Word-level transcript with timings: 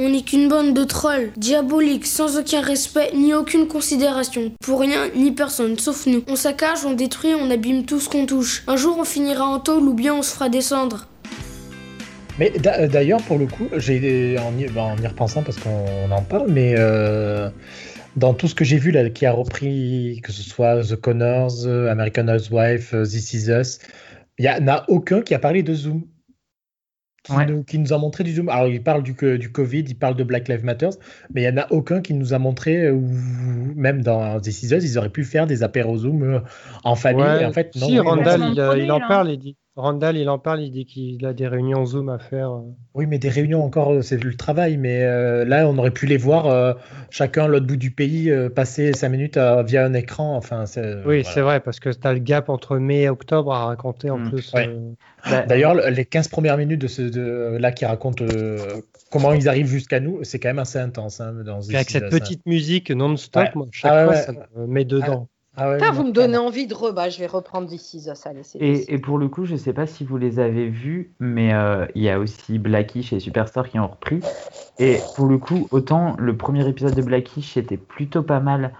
On 0.00 0.10
n'est 0.10 0.22
qu'une 0.22 0.48
bande 0.48 0.74
de 0.74 0.84
trolls, 0.84 1.32
diaboliques, 1.36 2.06
sans 2.06 2.38
aucun 2.38 2.60
respect 2.60 3.10
ni 3.16 3.34
aucune 3.34 3.66
considération. 3.66 4.52
Pour 4.60 4.78
rien 4.78 5.08
ni 5.16 5.32
personne, 5.32 5.76
sauf 5.76 6.06
nous. 6.06 6.22
On 6.28 6.36
saccage, 6.36 6.84
on 6.86 6.92
détruit, 6.92 7.34
on 7.34 7.50
abîme 7.50 7.84
tout 7.84 7.98
ce 7.98 8.08
qu'on 8.08 8.24
touche. 8.24 8.62
Un 8.68 8.76
jour 8.76 8.96
on 9.00 9.04
finira 9.04 9.44
en 9.44 9.58
tôle 9.58 9.82
ou 9.82 9.94
bien 9.94 10.14
on 10.14 10.22
se 10.22 10.32
fera 10.34 10.48
descendre. 10.48 11.08
Mais 12.38 12.52
d'ailleurs, 12.60 13.20
pour 13.22 13.38
le 13.38 13.48
coup, 13.48 13.66
j'ai 13.76 14.38
en, 14.38 14.56
y, 14.56 14.66
bah, 14.66 14.94
repensant 15.02 15.42
parce 15.42 15.58
qu'on 15.58 16.12
en 16.12 16.22
parle, 16.22 16.48
mais 16.48 16.76
euh, 16.78 17.50
dans 18.14 18.34
tout 18.34 18.46
ce 18.46 18.54
que 18.54 18.64
j'ai 18.64 18.78
vu 18.78 18.92
là, 18.92 19.10
qui 19.10 19.26
a 19.26 19.32
repris, 19.32 20.20
que 20.22 20.30
ce 20.30 20.44
soit 20.44 20.80
The 20.80 20.94
Connors, 20.94 21.66
American 21.66 22.28
Housewife, 22.28 22.94
This 23.02 23.34
Is 23.34 23.50
Us, 23.50 23.80
il 24.38 24.44
n'y 24.44 24.48
en 24.48 24.68
a 24.68 24.84
aucun 24.86 25.22
qui 25.22 25.34
a 25.34 25.40
parlé 25.40 25.64
de 25.64 25.74
Zoom 25.74 26.04
qui, 27.66 27.78
nous, 27.78 27.92
a 27.92 27.98
montré 27.98 28.24
du 28.24 28.34
Zoom. 28.34 28.48
Alors, 28.48 28.68
il 28.68 28.82
parle 28.82 29.02
du, 29.02 29.14
du 29.38 29.52
Covid, 29.52 29.80
il 29.80 29.96
parle 29.96 30.16
de 30.16 30.24
Black 30.24 30.48
Lives 30.48 30.64
Matter, 30.64 30.90
mais 31.32 31.42
il 31.42 31.52
n'y 31.52 31.60
en 31.60 31.62
a 31.62 31.66
aucun 31.70 32.00
qui 32.00 32.14
nous 32.14 32.34
a 32.34 32.38
montré, 32.38 32.90
ou 32.90 33.08
même 33.76 34.02
dans 34.02 34.40
des 34.40 34.50
Seasons, 34.50 34.80
ils 34.80 34.98
auraient 34.98 35.08
pu 35.08 35.24
faire 35.24 35.46
des 35.46 35.62
apéros 35.62 35.98
Zoom 35.98 36.22
euh, 36.22 36.40
en 36.84 36.94
famille. 36.94 37.44
en 37.44 37.52
fait, 37.52 37.70
si, 37.74 37.98
Randall, 37.98 38.52
il, 38.78 38.90
en 38.90 39.00
parle, 39.00 39.30
il 39.30 39.38
dit. 39.38 39.56
Randall, 39.78 40.16
il 40.16 40.28
en 40.28 40.38
parle, 40.38 40.60
il 40.60 40.70
dit 40.70 40.84
qu'il 40.84 41.24
a 41.24 41.32
des 41.32 41.46
réunions 41.46 41.86
Zoom 41.86 42.08
à 42.08 42.18
faire. 42.18 42.52
Euh. 42.52 42.60
Oui, 42.94 43.06
mais 43.06 43.18
des 43.18 43.28
réunions 43.28 43.64
encore, 43.64 43.92
euh, 43.92 44.02
c'est 44.02 44.22
le 44.22 44.34
travail. 44.34 44.76
Mais 44.76 45.04
là, 45.44 45.68
on 45.68 45.78
aurait 45.78 45.90
pu 45.90 46.06
les 46.06 46.16
voir 46.16 46.76
chacun 47.10 47.44
à 47.44 47.48
l'autre 47.48 47.66
bout 47.66 47.76
du 47.76 47.90
pays, 47.90 48.32
passer 48.54 48.92
cinq 48.92 49.08
minutes 49.10 49.38
via 49.38 49.84
un 49.84 49.94
écran. 49.94 50.36
Enfin, 50.36 50.64
oui, 51.06 51.24
c'est 51.24 51.40
vrai, 51.40 51.60
parce 51.60 51.80
que 51.80 51.90
tu 51.90 52.06
as 52.06 52.12
le 52.12 52.18
gap 52.18 52.48
entre 52.48 52.78
mai 52.78 53.02
et 53.02 53.08
octobre 53.08 53.52
à 53.52 53.66
raconter 53.66 54.10
en 54.10 54.18
mm. 54.18 54.30
plus. 54.30 54.52
Bah, 55.24 55.42
d'ailleurs, 55.42 55.74
les 55.74 56.04
15 56.04 56.28
premières 56.28 56.56
minutes 56.56 56.80
de, 56.80 56.86
ce, 56.86 57.02
de 57.02 57.56
là 57.58 57.72
qui 57.72 57.84
racontent 57.84 58.24
euh, 58.24 58.80
comment 59.10 59.32
ils 59.32 59.48
arrivent 59.48 59.66
jusqu'à 59.66 60.00
nous, 60.00 60.22
c'est 60.22 60.38
quand 60.38 60.48
même 60.48 60.58
assez 60.58 60.78
intense. 60.78 61.20
Hein, 61.20 61.34
dans 61.44 61.60
Avec 61.68 61.90
cette 61.90 62.10
petite 62.10 62.46
musique 62.46 62.90
non-stop, 62.90 63.48
chaque 63.72 63.92
ah 63.92 64.04
fois, 64.04 64.14
ça 64.14 64.32
me 64.32 64.66
met 64.66 64.84
dedans. 64.84 65.28
Ah, 65.28 65.37
ah 65.58 65.90
vous 65.90 66.04
me 66.04 66.12
donnez 66.12 66.36
envie 66.36 66.66
de 66.66 66.74
re... 66.74 66.92
Bah, 66.92 67.08
je 67.08 67.18
vais 67.18 67.26
reprendre 67.26 67.66
d'ici 67.66 68.00
ça. 68.00 68.14
Et, 68.60 68.94
et, 68.94 68.98
pour 68.98 69.18
le 69.18 69.28
coup, 69.28 69.44
je 69.44 69.56
sais 69.56 69.72
pas 69.72 69.86
si 69.86 70.04
vous 70.04 70.16
les 70.16 70.38
avez 70.38 70.68
vus, 70.68 71.12
mais 71.20 71.52
euh, 71.52 71.86
il 71.94 72.02
y 72.02 72.10
a 72.10 72.18
aussi 72.18 72.58
Blackish 72.58 73.12
et 73.12 73.20
Superstore 73.20 73.68
qui 73.68 73.78
ont 73.78 73.88
repris. 73.88 74.20
Et 74.78 74.98
pour 75.16 75.26
le 75.26 75.38
coup, 75.38 75.68
autant 75.70 76.16
le 76.18 76.36
premier 76.36 76.66
épisode 76.68 76.94
de 76.94 77.02
Blackish 77.02 77.56
était 77.56 77.76
plutôt 77.76 78.22
pas 78.22 78.40
mal 78.40 78.72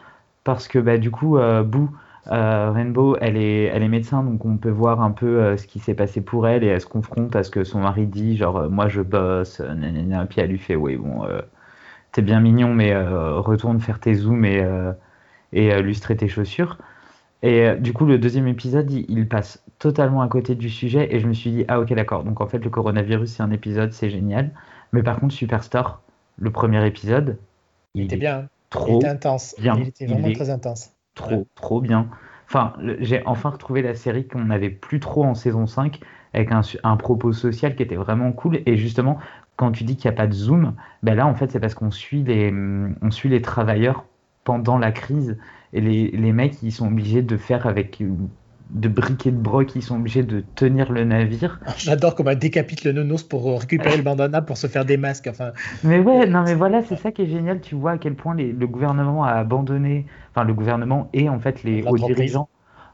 parce 0.44 0.68
que 0.68 0.78
bah, 0.78 0.98
du 0.98 1.10
coup, 1.10 1.36
euh, 1.36 1.62
Boo 1.62 1.90
euh, 2.30 2.70
Rainbow, 2.70 3.16
elle 3.20 3.36
est, 3.36 3.64
elle 3.64 3.82
est 3.82 3.88
médecin, 3.88 4.22
donc 4.22 4.44
on 4.44 4.56
peut 4.56 4.70
voir 4.70 5.00
un 5.00 5.10
peu 5.10 5.56
ce 5.56 5.66
qui 5.66 5.78
s'est 5.78 5.94
passé 5.94 6.20
pour 6.20 6.46
elle 6.46 6.62
et 6.62 6.66
elle 6.66 6.80
se 6.80 6.86
confronte 6.86 7.34
à 7.34 7.42
ce 7.42 7.50
que 7.50 7.64
son 7.64 7.80
mari 7.80 8.06
dit, 8.06 8.36
genre 8.36 8.68
moi 8.68 8.88
je 8.88 9.00
bosse, 9.00 9.60
nanana, 9.60 10.26
puis 10.26 10.42
elle 10.42 10.50
lui 10.50 10.58
fait 10.58 10.76
oui 10.76 10.96
bon, 10.96 11.22
t'es 12.12 12.20
bien 12.20 12.40
mignon, 12.40 12.74
mais 12.74 12.94
retourne 12.94 13.80
faire 13.80 13.98
tes 13.98 14.12
zooms 14.12 14.44
et, 14.44 14.62
et 15.52 15.80
lustrer 15.82 16.16
tes 16.16 16.28
chaussures. 16.28 16.78
Et 17.42 17.74
du 17.76 17.92
coup, 17.92 18.04
le 18.04 18.18
deuxième 18.18 18.48
épisode, 18.48 18.90
il, 18.90 19.28
passe 19.28 19.62
totalement 19.78 20.22
à 20.22 20.28
côté 20.28 20.54
du 20.54 20.68
sujet 20.68 21.14
et 21.14 21.20
je 21.20 21.26
me 21.28 21.32
suis 21.32 21.50
dit 21.50 21.64
ah 21.68 21.78
ok 21.78 21.92
d'accord, 21.94 22.24
donc 22.24 22.40
en 22.40 22.46
fait 22.46 22.58
le 22.58 22.68
coronavirus 22.68 23.30
c'est 23.30 23.42
un 23.44 23.52
épisode, 23.52 23.92
c'est 23.92 24.10
génial, 24.10 24.50
mais 24.92 25.04
par 25.04 25.20
contre 25.20 25.34
Superstore, 25.34 26.00
le 26.36 26.50
premier 26.50 26.84
épisode, 26.84 27.38
il, 27.94 28.04
était 28.04 28.16
bien, 28.16 28.48
trop 28.70 28.94
il 28.94 28.96
était 28.96 29.08
intense, 29.08 29.54
il 29.58 29.82
était 29.86 30.06
vraiment 30.06 30.32
très 30.32 30.50
intense. 30.50 30.90
trop, 31.14 31.46
trop 31.54 31.80
bien. 31.80 32.08
Enfin, 32.46 32.72
j'ai 32.98 33.22
enfin 33.26 33.50
retrouvé 33.50 33.82
la 33.82 33.94
série 33.94 34.26
qu'on 34.26 34.46
n'avait 34.46 34.70
plus 34.70 35.00
trop 35.00 35.22
en 35.22 35.34
saison 35.34 35.66
5 35.66 36.00
avec 36.32 36.50
un, 36.82 36.96
propos 36.96 37.32
social 37.32 37.76
qui 37.76 37.82
était 37.82 37.96
vraiment 37.96 38.32
cool. 38.32 38.60
Et 38.64 38.76
justement, 38.78 39.18
quand 39.56 39.70
tu 39.70 39.84
dis 39.84 39.96
qu'il 39.96 40.10
n'y 40.10 40.14
a 40.14 40.16
pas 40.16 40.26
de 40.26 40.32
zoom, 40.32 40.74
ben 41.02 41.14
là, 41.14 41.26
en 41.26 41.34
fait, 41.34 41.50
c'est 41.50 41.60
parce 41.60 41.74
qu'on 41.74 41.90
suit, 41.90 42.22
les, 42.22 42.52
on 43.02 43.10
suit 43.10 43.28
les 43.28 43.42
travailleurs 43.42 44.06
pendant 44.48 44.78
la 44.78 44.92
crise. 44.92 45.36
Et 45.74 45.82
les, 45.82 46.10
les 46.10 46.32
mecs, 46.32 46.62
ils 46.62 46.72
sont 46.72 46.86
obligés 46.86 47.20
de 47.20 47.36
faire 47.36 47.66
avec 47.66 48.02
de 48.70 48.88
briquet 48.88 49.30
de 49.30 49.36
broc, 49.36 49.76
ils 49.76 49.82
sont 49.82 49.96
obligés 49.96 50.22
de 50.22 50.42
tenir 50.54 50.90
le 50.90 51.04
navire. 51.04 51.60
J'adore 51.76 52.14
comment 52.14 52.30
elle 52.30 52.38
décapite 52.38 52.82
le 52.84 52.92
nonos 52.92 53.22
pour 53.28 53.60
récupérer 53.60 53.98
le 53.98 54.02
bandana 54.02 54.40
pour 54.40 54.56
se 54.56 54.66
faire 54.66 54.86
des 54.86 54.96
masques. 54.96 55.26
Enfin. 55.26 55.52
Mais 55.84 55.98
ouais, 55.98 56.26
non 56.26 56.44
mais 56.44 56.54
voilà, 56.54 56.82
c'est 56.82 56.96
ça 56.96 57.12
qui 57.12 57.22
est 57.22 57.26
génial. 57.26 57.60
Tu 57.60 57.74
vois 57.74 57.92
à 57.92 57.98
quel 57.98 58.14
point 58.14 58.34
le 58.34 58.66
gouvernement 58.66 59.22
a 59.22 59.32
abandonné, 59.32 60.06
enfin 60.30 60.44
le 60.44 60.54
gouvernement 60.54 61.10
et 61.12 61.28
en 61.28 61.38
fait 61.38 61.62
les 61.62 61.82
hauts 61.82 61.98
dirigeants 61.98 62.48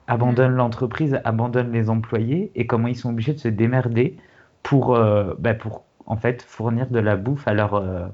abandonnent 0.09 0.55
mm. 0.55 0.57
l'entreprise, 0.57 1.21
abandonnent 1.23 1.73
les 1.73 1.89
employés 1.89 2.51
et 2.57 2.67
comment 2.67 2.89
ils 2.89 2.97
sont 2.97 3.11
obligés 3.11 3.33
de 3.33 3.39
se 3.39 3.49
démerder 3.49 4.17
pour, 4.65 4.97
euh, 4.97 5.35
bah, 5.39 5.55
pour 5.55 5.85
en 6.07 6.17
fait 6.17 6.43
fournir 6.43 6.89
de 6.89 6.99
la 6.99 7.15
bouffe 7.15 7.47
à, 7.47 7.55
leur, 7.55 7.75
euh, 7.75 8.07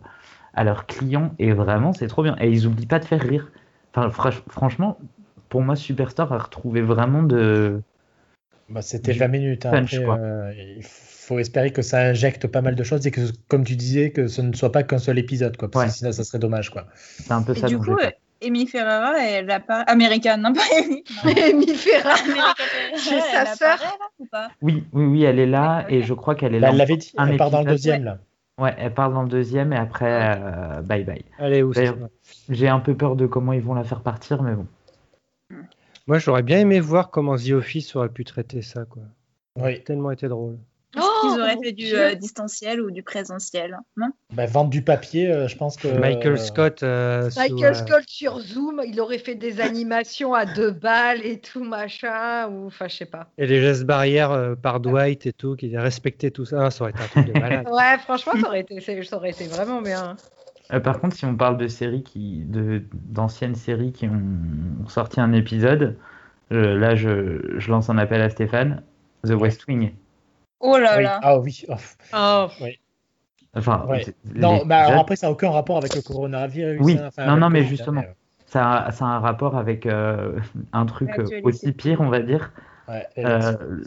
à 0.55 0.65
leurs 0.65 0.87
clients. 0.87 1.35
Et 1.39 1.53
vraiment, 1.53 1.93
c'est 1.93 2.09
trop 2.09 2.23
bien. 2.23 2.37
Et 2.41 2.51
ils 2.51 2.67
oublient 2.67 2.87
pas 2.87 2.99
de 2.99 3.05
faire 3.05 3.21
rire. 3.21 3.51
Enfin, 3.95 4.11
franchement, 4.49 4.99
pour 5.49 5.63
moi, 5.63 5.77
Superstar 5.77 6.33
a 6.33 6.39
retrouvé 6.39 6.81
vraiment 6.81 7.23
de. 7.23 7.83
Bah, 8.69 8.83
C'était 8.83 9.13
20 9.13 9.29
minutes. 9.29 9.67
Hein. 9.67 9.85
Euh, 9.95 10.53
il 10.57 10.83
faut 10.83 11.39
espérer 11.39 11.73
que 11.73 11.83
ça 11.83 12.01
injecte 12.03 12.47
pas 12.47 12.63
mal 12.63 12.77
de 12.77 12.85
choses 12.85 13.07
et 13.07 13.11
que, 13.11 13.21
comme 13.49 13.65
tu 13.65 13.75
disais, 13.75 14.11
que 14.11 14.29
ce 14.29 14.43
ne 14.43 14.53
soit 14.53 14.71
pas 14.71 14.85
qu'un 14.85 14.99
seul 14.99 15.19
épisode, 15.19 15.57
quoi, 15.57 15.71
parce 15.71 15.87
que 15.87 15.99
sinon, 15.99 16.13
ça 16.13 16.25
serait 16.25 16.39
dommage. 16.39 16.71
Quoi. 16.71 16.87
C'est 16.95 17.33
un 17.33 17.43
peu 17.43 17.57
et 17.57 17.59
ça. 17.59 17.67
Du 17.67 17.79
coup, 17.79 17.97
Amy 18.43 18.67
Ferrara, 18.67 19.19
elle 19.23 19.51
a 19.51 19.61
pas. 19.61 19.81
Américaine, 19.83 20.41
non 20.41 20.53
pas 20.53 20.63
Amy. 20.79 21.05
Amy 21.25 21.75
Ferrara. 21.75 22.55
C'est 22.95 23.21
sa 23.21 23.47
sœur. 23.55 23.79
Oui, 24.63 24.85
oui, 24.93 25.05
oui, 25.05 25.25
elle 25.25 25.39
est 25.39 25.47
là 25.47 25.85
et 25.89 26.03
je 26.03 26.15
crois 26.15 26.35
qu'elle 26.35 26.55
est 26.55 26.61
là. 26.61 26.71
Elle 26.71 26.77
l'avait 26.77 26.97
dit, 26.97 27.13
elle 27.19 27.37
part 27.37 27.51
dans 27.51 27.63
le 27.63 27.71
deuxième, 27.71 28.05
là. 28.05 28.19
Ouais, 28.61 28.75
elle 28.77 28.93
part 28.93 29.11
dans 29.11 29.23
le 29.23 29.29
deuxième 29.29 29.73
et 29.73 29.77
après, 29.77 30.39
euh, 30.39 30.83
bye 30.83 31.03
bye. 31.03 31.25
Allez, 31.39 31.63
où 31.63 31.73
J'ai 32.51 32.69
un 32.69 32.81
peu 32.81 32.95
peur 32.95 33.17
de 33.17 33.27
comment 33.27 33.55
ils 33.55 33.63
vont 33.63 33.73
la 33.73 33.85
faire 33.85 34.03
partir, 34.03 34.43
mais 34.43 34.55
bon. 34.55 34.67
Moi, 36.07 36.19
j'aurais 36.19 36.43
bien 36.43 36.59
aimé 36.59 36.79
voir 36.79 37.11
comment 37.11 37.37
The 37.37 37.53
Office 37.53 37.97
aurait 37.97 38.11
pu 38.11 38.25
traiter 38.25 38.61
ça, 38.61 38.85
quoi. 38.85 39.03
Oui. 39.57 39.83
Tellement 39.83 40.11
été 40.11 40.29
drôle. 40.29 40.59
Est-ce 40.97 41.21
qu'ils 41.21 41.39
oh, 41.39 41.43
auraient 41.43 41.57
fait 41.63 41.73
du 41.73 41.95
euh, 41.95 42.15
distanciel 42.15 42.81
ou 42.81 42.91
du 42.91 43.03
présentiel 43.03 43.79
non? 43.97 44.09
Bah, 44.33 44.47
Vendre 44.47 44.71
du 44.71 44.83
papier, 44.83 45.31
euh, 45.31 45.47
je 45.47 45.57
pense 45.57 45.77
que. 45.77 45.89
Michael 45.89 46.39
Scott. 46.39 46.83
Euh, 46.83 47.31
Michael 47.37 47.77
Scott 47.77 48.05
sur 48.07 48.41
Zoom, 48.41 48.83
il 48.85 49.01
aurait 49.01 49.19
fait 49.19 49.37
des 49.37 49.61
animations 49.61 50.35
à 50.35 50.47
deux 50.47 50.73
balles 50.73 51.25
et 51.25 51.39
tout, 51.39 51.63
machin, 51.63 52.49
ou 52.49 52.67
enfin, 52.67 52.89
je 52.89 52.97
sais 52.97 53.07
pas. 53.07 53.29
Et 53.39 53.47
les 53.47 53.61
gestes 53.61 53.85
barrières 53.85 54.57
par 54.63 54.81
Dwight 54.81 55.27
et 55.27 55.33
tout, 55.33 55.57
qui 55.57 55.77
respectait 55.77 56.31
tout 56.31 56.45
ça, 56.45 56.71
ça 56.71 56.83
aurait 56.83 56.93
été 56.93 57.03
un 57.03 57.07
truc 57.07 57.35
de 57.35 57.39
malade. 57.39 57.67
ouais, 57.71 57.99
franchement, 57.99 58.33
ça 58.41 58.49
aurait 58.49 58.61
été, 58.61 58.81
ça 58.81 59.17
aurait 59.17 59.31
été 59.31 59.47
vraiment 59.47 59.83
bien. 59.83 60.17
Euh, 60.73 60.81
par 60.81 61.01
contre, 61.01 61.17
si 61.17 61.25
on 61.25 61.37
parle 61.37 61.57
de 61.57 61.67
séries 61.67 62.03
qui, 62.03 62.45
de, 62.45 62.83
d'anciennes 62.93 63.55
séries 63.55 63.93
qui 63.93 64.07
ont, 64.07 64.89
sorti 64.89 65.21
un 65.21 65.33
épisode, 65.33 65.97
euh, 66.53 66.79
là, 66.79 66.95
je, 66.95 67.59
je, 67.59 67.71
lance 67.71 67.91
un 67.91 67.99
appel 67.99 68.21
à 68.21 68.31
Stéphane. 68.31 68.83
The 69.25 69.33
West 69.33 69.67
Wing. 69.67 69.93
Oh 70.61 70.79
là 70.79 71.01
là. 71.01 71.21
Ah 71.23 71.39
oui. 71.39 71.65
Oh. 71.69 71.75
oh. 72.15 72.47
Oui. 72.61 72.79
Enfin, 73.55 73.85
non, 74.37 74.65
mais 74.65 74.75
après, 74.75 75.17
ça 75.17 75.27
n'a 75.27 75.33
aucun 75.33 75.51
rapport 75.51 75.77
avec 75.77 75.97
le 75.97 76.03
coronavirus. 76.03 76.81
Oui, 76.83 76.97
hein, 76.99 77.27
non, 77.27 77.37
non, 77.37 77.51
mais 77.51 77.65
justement, 77.65 78.05
ça, 78.47 78.85
a, 78.85 78.93
ça 78.93 79.07
a 79.07 79.09
un 79.09 79.19
rapport 79.19 79.57
avec 79.57 79.87
euh, 79.87 80.39
un 80.73 80.87
truc 80.87 81.11
aussi 81.43 81.73
pire, 81.73 82.01
on 82.01 82.09
va 82.09 82.21
dire. 82.21 82.53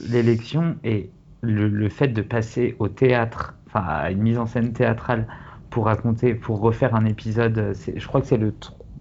l'élection 0.09 0.75
et 0.83 1.09
le, 1.41 1.69
le, 1.69 1.89
fait 1.89 2.09
de 2.09 2.21
passer 2.21 2.75
au 2.79 2.89
théâtre, 2.89 3.55
enfin, 3.67 3.85
à 3.85 4.11
une 4.11 4.21
mise 4.21 4.37
en 4.37 4.45
scène 4.45 4.73
théâtrale 4.73 5.27
pour 5.69 5.85
raconter, 5.85 6.35
pour 6.35 6.59
refaire 6.59 6.93
un 6.93 7.05
épisode. 7.05 7.73
Je 7.95 8.07
crois 8.07 8.19
que 8.19 8.27
c'est 8.27 8.37
le 8.37 8.53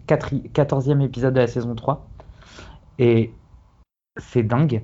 14e 0.07 1.05
épisode 1.05 1.35
de 1.35 1.41
la 1.41 1.47
saison 1.47 1.75
3. 1.75 2.09
Et 2.99 3.33
c'est 4.17 4.43
dingue. 4.43 4.83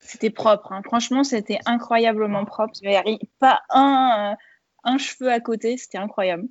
C'était 0.00 0.30
propre. 0.30 0.72
Hein. 0.72 0.82
Franchement, 0.84 1.24
c'était 1.24 1.58
incroyablement 1.66 2.44
propre. 2.44 2.74
Il 2.82 2.88
n'y 2.88 2.96
avait 2.96 3.18
pas 3.38 3.60
un, 3.70 4.36
un 4.84 4.98
cheveu 4.98 5.30
à 5.30 5.40
côté. 5.40 5.76
C'était 5.76 5.98
incroyable. 5.98 6.44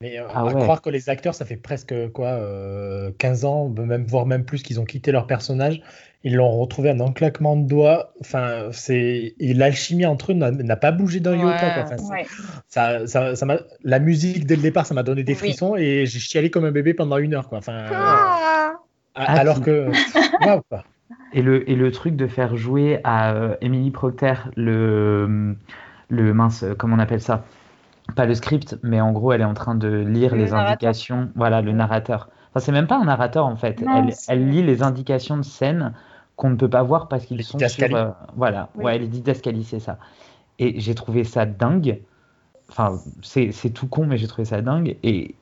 Mais 0.00 0.18
euh, 0.18 0.28
ah 0.32 0.46
à 0.46 0.54
croire 0.54 0.80
que 0.80 0.90
les 0.90 1.08
acteurs, 1.08 1.34
ça 1.34 1.44
fait 1.44 1.56
presque 1.56 2.12
quoi, 2.12 2.38
15 3.18 3.44
euh, 3.44 3.48
ans, 3.48 3.68
même, 3.68 4.04
voire 4.04 4.26
même 4.26 4.44
plus 4.44 4.62
qu'ils 4.62 4.78
ont 4.78 4.84
quitté 4.84 5.10
leur 5.10 5.26
personnage 5.26 5.82
ils 6.24 6.34
l'ont 6.34 6.58
retrouvé 6.58 6.90
en 6.90 7.00
un 7.00 7.12
claquement 7.12 7.56
de 7.56 7.66
doigts. 7.66 8.12
Enfin, 8.20 8.68
c'est 8.72 9.34
l'alchimie 9.40 10.06
entre 10.06 10.32
eux 10.32 10.34
n'a 10.34 10.76
pas 10.76 10.90
bougé 10.90 11.20
d'un 11.20 11.36
iota. 11.36 11.86
ça, 12.66 13.06
ça, 13.06 13.36
ça 13.36 13.46
la 13.84 13.98
musique 13.98 14.46
dès 14.46 14.56
le 14.56 14.62
départ, 14.62 14.86
ça 14.86 14.94
m'a 14.94 15.02
donné 15.02 15.22
des 15.22 15.34
frissons 15.34 15.76
et 15.76 16.06
j'ai 16.06 16.18
chialé 16.18 16.50
comme 16.50 16.64
un 16.64 16.72
bébé 16.72 16.94
pendant 16.94 17.18
une 17.18 17.34
heure. 17.34 17.48
Quoi. 17.48 17.58
Enfin, 17.58 17.86
ah. 17.92 18.74
alors 19.14 19.60
que, 19.60 19.90
Et 21.32 21.42
le, 21.42 21.68
et 21.70 21.76
le 21.76 21.92
truc 21.92 22.16
de 22.16 22.26
faire 22.26 22.56
jouer 22.56 23.00
à 23.04 23.32
euh, 23.32 23.56
Emily 23.60 23.90
Procter 23.90 24.34
le, 24.56 25.56
le 26.08 26.34
mince, 26.34 26.64
comment 26.78 26.96
on 26.96 26.98
appelle 26.98 27.20
ça? 27.20 27.44
Pas 28.16 28.24
le 28.24 28.34
script, 28.34 28.78
mais 28.82 29.00
en 29.00 29.12
gros, 29.12 29.32
elle 29.32 29.42
est 29.42 29.44
en 29.44 29.54
train 29.54 29.74
de 29.74 29.88
lire 29.88 30.34
les 30.34 30.54
indications. 30.54 31.28
Voilà, 31.34 31.60
le 31.60 31.72
narrateur. 31.72 32.30
Enfin, 32.50 32.60
c'est 32.60 32.72
même 32.72 32.86
pas 32.86 32.96
un 32.96 33.04
narrateur 33.04 33.44
en 33.44 33.56
fait. 33.56 33.82
elle, 33.82 34.14
elle, 34.28 34.48
lit 34.48 34.62
les 34.62 34.82
indications 34.82 35.36
de 35.36 35.42
scène 35.42 35.92
qu'on 36.38 36.50
ne 36.50 36.56
peut 36.56 36.70
pas 36.70 36.82
voir 36.82 37.08
parce 37.08 37.26
qu'ils 37.26 37.42
sont 37.44 37.58
sur. 37.58 37.94
Euh, 37.94 38.10
voilà, 38.36 38.70
ouais, 38.76 38.98
les 38.98 39.08
didascalies, 39.08 39.64
c'est 39.64 39.80
ça. 39.80 39.98
Et 40.58 40.80
j'ai 40.80 40.94
trouvé 40.94 41.24
ça 41.24 41.44
dingue. 41.44 42.00
enfin, 42.70 42.98
c'est 43.22 43.70
tout 43.74 43.88
con, 43.88 44.06
mais 44.06 44.16
j'ai 44.16 44.28
trouvé 44.28 44.46
ça 44.46 44.62
dingue. 44.62 44.96
Et, 45.02 45.34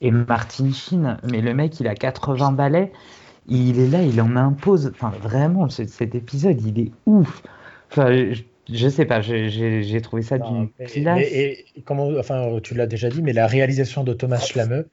et 0.00 0.10
Martin 0.10 0.70
Sheen, 0.70 1.16
mais 1.24 1.40
le 1.40 1.54
mec, 1.54 1.80
il 1.80 1.88
a 1.88 1.94
80 1.94 2.52
balais, 2.52 2.92
il 3.48 3.80
est 3.80 3.88
là, 3.88 4.02
il 4.02 4.20
en 4.20 4.36
impose. 4.36 4.92
Enfin, 4.94 5.12
vraiment, 5.22 5.68
cet 5.68 6.14
épisode, 6.14 6.60
il 6.62 6.78
est 6.80 6.90
ouf. 7.06 7.42
Enfin, 7.90 8.32
je, 8.70 8.88
sais 8.88 9.04
pas, 9.04 9.20
j'ai 9.20 10.00
trouvé 10.02 10.22
ça 10.22 10.38
d'une 10.38 10.68
classe. 10.70 11.20
Et, 11.20 11.64
comment, 11.84 12.08
enfin, 12.18 12.58
tu 12.62 12.74
l'as 12.74 12.86
déjà 12.86 13.08
dit, 13.08 13.22
mais 13.22 13.32
la 13.32 13.46
réalisation 13.46 14.04
de 14.04 14.12
Thomas 14.12 14.40
Schlameux, 14.40 14.88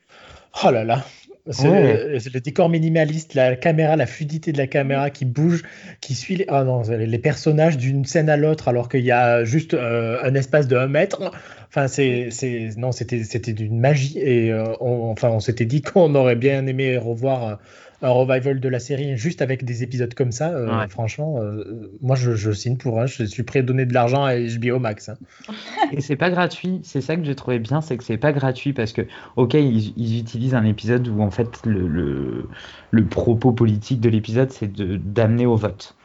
oh 0.66 0.72
là 0.72 0.84
là, 0.84 1.06
le, 1.46 2.40
décor 2.40 2.70
minimaliste, 2.70 3.34
la 3.34 3.56
caméra, 3.56 3.96
la 3.96 4.06
fluidité 4.06 4.52
de 4.52 4.58
la 4.58 4.68
caméra 4.68 5.10
qui 5.10 5.26
bouge, 5.26 5.64
qui 6.02 6.14
suit 6.16 6.36
les, 6.36 6.46
ah 6.48 6.64
non, 6.64 6.82
les 6.82 7.20
personnages 7.20 7.78
d'une 7.78 8.06
scène 8.06 8.30
à 8.30 8.38
l'autre 8.38 8.68
alors 8.68 8.90
qu'il 8.90 9.04
y 9.04 9.12
a 9.12 9.44
juste 9.44 9.74
euh, 9.74 10.20
un 10.24 10.36
espace 10.36 10.68
de 10.68 10.76
1 10.76 10.88
mètre. 10.88 11.32
Enfin, 11.70 11.88
c'est, 11.88 12.30
non, 12.78 12.92
c'était, 12.92 13.24
c'était 13.24 13.54
d'une 13.54 13.80
magie 13.80 14.18
et 14.18 14.52
euh, 14.52 14.74
on, 14.80 15.12
enfin, 15.12 15.30
on 15.30 15.40
s'était 15.40 15.66
dit 15.66 15.82
qu'on 15.82 16.16
aurait 16.16 16.36
bien 16.36 16.66
aimé 16.66 16.98
revoir 16.98 17.60
un 18.02 18.10
revival 18.10 18.60
de 18.60 18.70
la 18.70 18.80
série 18.80 19.18
juste 19.18 19.42
avec 19.42 19.66
des 19.66 19.84
épisodes 19.84 20.14
comme 20.14 20.32
ça, 20.32 20.50
euh, 20.50 20.88
franchement, 20.88 21.42
euh, 21.42 21.92
moi 22.02 22.16
je, 22.16 22.52
signe 22.52 22.78
pour 22.78 23.00
un. 23.00 23.06
Je 23.06 23.26
suis 23.26 23.44
prêt 23.44 23.60
à 23.60 23.62
donner 23.62 23.86
de 23.86 23.94
l'argent 23.94 24.24
à 24.24 24.36
HBO 24.38 24.80
Max. 24.80 25.10
Hein. 25.10 25.18
Et 25.92 26.02
c'est 26.02 26.16
pas 26.16 26.30
gratuit. 26.30 26.80
C'est 26.84 27.02
ça 27.02 27.16
que 27.18 27.26
j'ai 27.26 27.36
trouvé 27.36 27.60
bien, 27.60 27.82
c'est 27.82 27.98
que 27.98 28.04
c'est 28.04 28.18
pas 28.18 28.32
gratuit 28.32 28.74
parce 28.74 28.94
que, 28.94 29.02
ok, 29.36 29.54
ils, 29.56 30.20
utilisent 30.20 30.56
un 30.56 30.66
épisode 30.66 31.08
où 31.08 31.22
en 31.22 31.32
fait 31.32 31.66
le, 31.66 32.48
le, 32.92 33.06
propos 33.06 33.52
politique 33.52 34.00
de 34.00 34.10
l'épisode 34.10 34.52
c'est 34.52 34.72
d'amener 34.72 35.46
au 35.46 35.56
vote. 35.56 35.96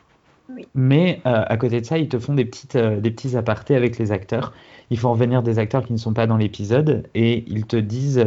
Mais 0.75 1.20
euh, 1.26 1.43
à 1.46 1.56
côté 1.56 1.81
de 1.81 1.87
ça, 1.87 1.99
ils 1.99 2.08
te 2.08 2.19
font 2.19 2.35
des, 2.35 2.44
petites, 2.44 2.76
des 2.76 3.11
petits 3.11 3.37
apartés 3.37 3.76
avec 3.76 3.99
les 3.99 4.12
acteurs. 4.12 4.52
Ils 4.91 4.99
font 4.99 5.12
revenir 5.12 5.43
des 5.43 5.58
acteurs 5.58 5.85
qui 5.85 5.93
ne 5.93 5.99
sont 5.99 6.12
pas 6.12 6.26
dans 6.26 6.37
l'épisode 6.37 7.08
et 7.14 7.44
ils 7.49 7.67
te 7.67 7.76
disent 7.76 8.26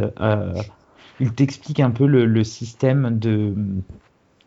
il 1.20 1.32
t'explique 1.32 1.80
un 1.80 1.90
peu 1.90 2.06
le, 2.06 2.44
système 2.44 3.18
de, 3.18 3.54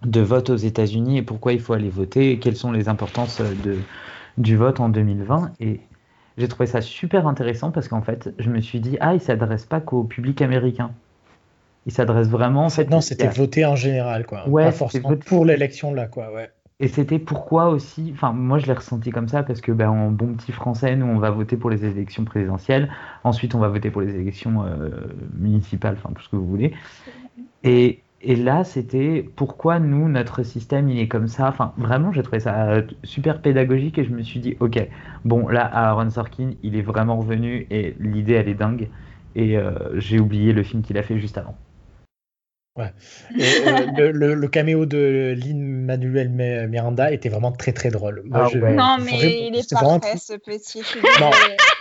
de 0.03 0.21
vote 0.21 0.50
aux 0.50 0.56
États-Unis 0.56 1.18
et 1.18 1.21
pourquoi 1.21 1.53
il 1.53 1.59
faut 1.59 1.73
aller 1.73 1.89
voter 1.89 2.31
et 2.31 2.39
quelles 2.39 2.56
sont 2.56 2.71
les 2.71 2.88
importances 2.88 3.41
de, 3.41 3.77
du 4.38 4.56
vote 4.56 4.79
en 4.79 4.89
2020. 4.89 5.53
Et 5.59 5.81
j'ai 6.38 6.47
trouvé 6.47 6.67
ça 6.67 6.81
super 6.81 7.27
intéressant 7.27 7.71
parce 7.71 7.88
qu'en 7.88 8.01
fait, 8.01 8.33
je 8.39 8.50
me 8.50 8.62
suis 8.62 8.79
dit, 8.79 8.97
ah, 9.01 9.13
il 9.13 9.21
s'adresse 9.21 9.65
pas 9.65 9.81
qu'au 9.81 10.03
public 10.03 10.41
américain. 10.41 10.91
Il 11.88 11.91
s'adresse 11.91 12.27
vraiment. 12.27 12.65
En 12.65 12.69
fait, 12.69 12.89
non, 12.89 13.01
c'était 13.01 13.27
voter 13.27 13.65
en 13.65 13.75
général, 13.75 14.27
quoi. 14.27 14.47
Ouais, 14.47 14.65
pas 14.65 14.71
forcément 14.71 15.15
pour 15.15 15.45
l'élection 15.45 15.94
là, 15.94 16.06
quoi. 16.06 16.31
Ouais. 16.31 16.51
Et 16.81 16.87
c'était 16.87 17.19
pourquoi 17.19 17.69
aussi, 17.69 18.09
enfin 18.13 18.33
moi 18.33 18.57
je 18.57 18.65
l'ai 18.65 18.73
ressenti 18.73 19.11
comme 19.11 19.27
ça 19.27 19.43
parce 19.43 19.61
que 19.61 19.71
ben, 19.71 19.89
en 19.89 20.09
bon 20.11 20.33
petit 20.35 20.51
français, 20.51 20.95
nous 20.95 21.05
on 21.05 21.19
va 21.19 21.29
voter 21.29 21.55
pour 21.55 21.69
les 21.69 21.85
élections 21.85 22.25
présidentielles, 22.25 22.91
ensuite 23.23 23.53
on 23.53 23.59
va 23.59 23.69
voter 23.69 23.91
pour 23.91 24.01
les 24.01 24.15
élections 24.15 24.65
euh, 24.65 24.89
municipales, 25.35 25.95
enfin 25.97 26.11
tout 26.13 26.23
ce 26.23 26.29
que 26.29 26.35
vous 26.37 26.47
voulez. 26.47 26.73
Et, 27.63 28.03
et 28.21 28.35
là 28.35 28.63
c'était 28.63 29.23
pourquoi 29.35 29.79
nous, 29.79 30.09
notre 30.09 30.43
système 30.43 30.89
il 30.89 30.99
est 30.99 31.07
comme 31.07 31.27
ça. 31.27 31.49
Enfin 31.49 31.73
vraiment 31.77 32.11
j'ai 32.11 32.23
trouvé 32.23 32.39
ça 32.39 32.81
super 33.03 33.41
pédagogique 33.41 33.97
et 33.99 34.03
je 34.05 34.11
me 34.11 34.23
suis 34.23 34.39
dit 34.39 34.57
ok, 34.59 34.79
bon 35.25 35.47
là 35.49 35.65
Aaron 35.65 36.09
Sorkin 36.09 36.51
il 36.63 36.75
est 36.75 36.81
vraiment 36.81 37.17
revenu 37.19 37.67
et 37.69 37.95
l'idée 37.99 38.33
elle 38.33 38.49
est 38.49 38.55
dingue. 38.55 38.89
Et 39.35 39.57
euh, 39.57 39.99
j'ai 39.99 40.19
oublié 40.19 40.53
le 40.53 40.63
film 40.63 40.81
qu'il 40.83 40.97
a 40.97 41.03
fait 41.03 41.19
juste 41.19 41.37
avant. 41.37 41.57
Ouais. 42.77 42.94
Euh, 44.00 44.12
le, 44.13 44.47
caméo 44.47 44.85
de 44.85 45.35
Lynn 45.38 45.85
Manuel 45.85 46.29
Miranda 46.29 47.12
était 47.12 47.29
vraiment 47.29 47.51
très 47.51 47.73
très 47.73 47.89
drôle. 47.89 48.23
Ah 48.33 48.47
non, 48.53 48.97
mais 49.00 49.47
il 49.47 49.56
est 49.56 49.69
parfait 49.69 50.18
ce 50.18 50.33
petit. 50.33 50.81
non, 51.19 51.29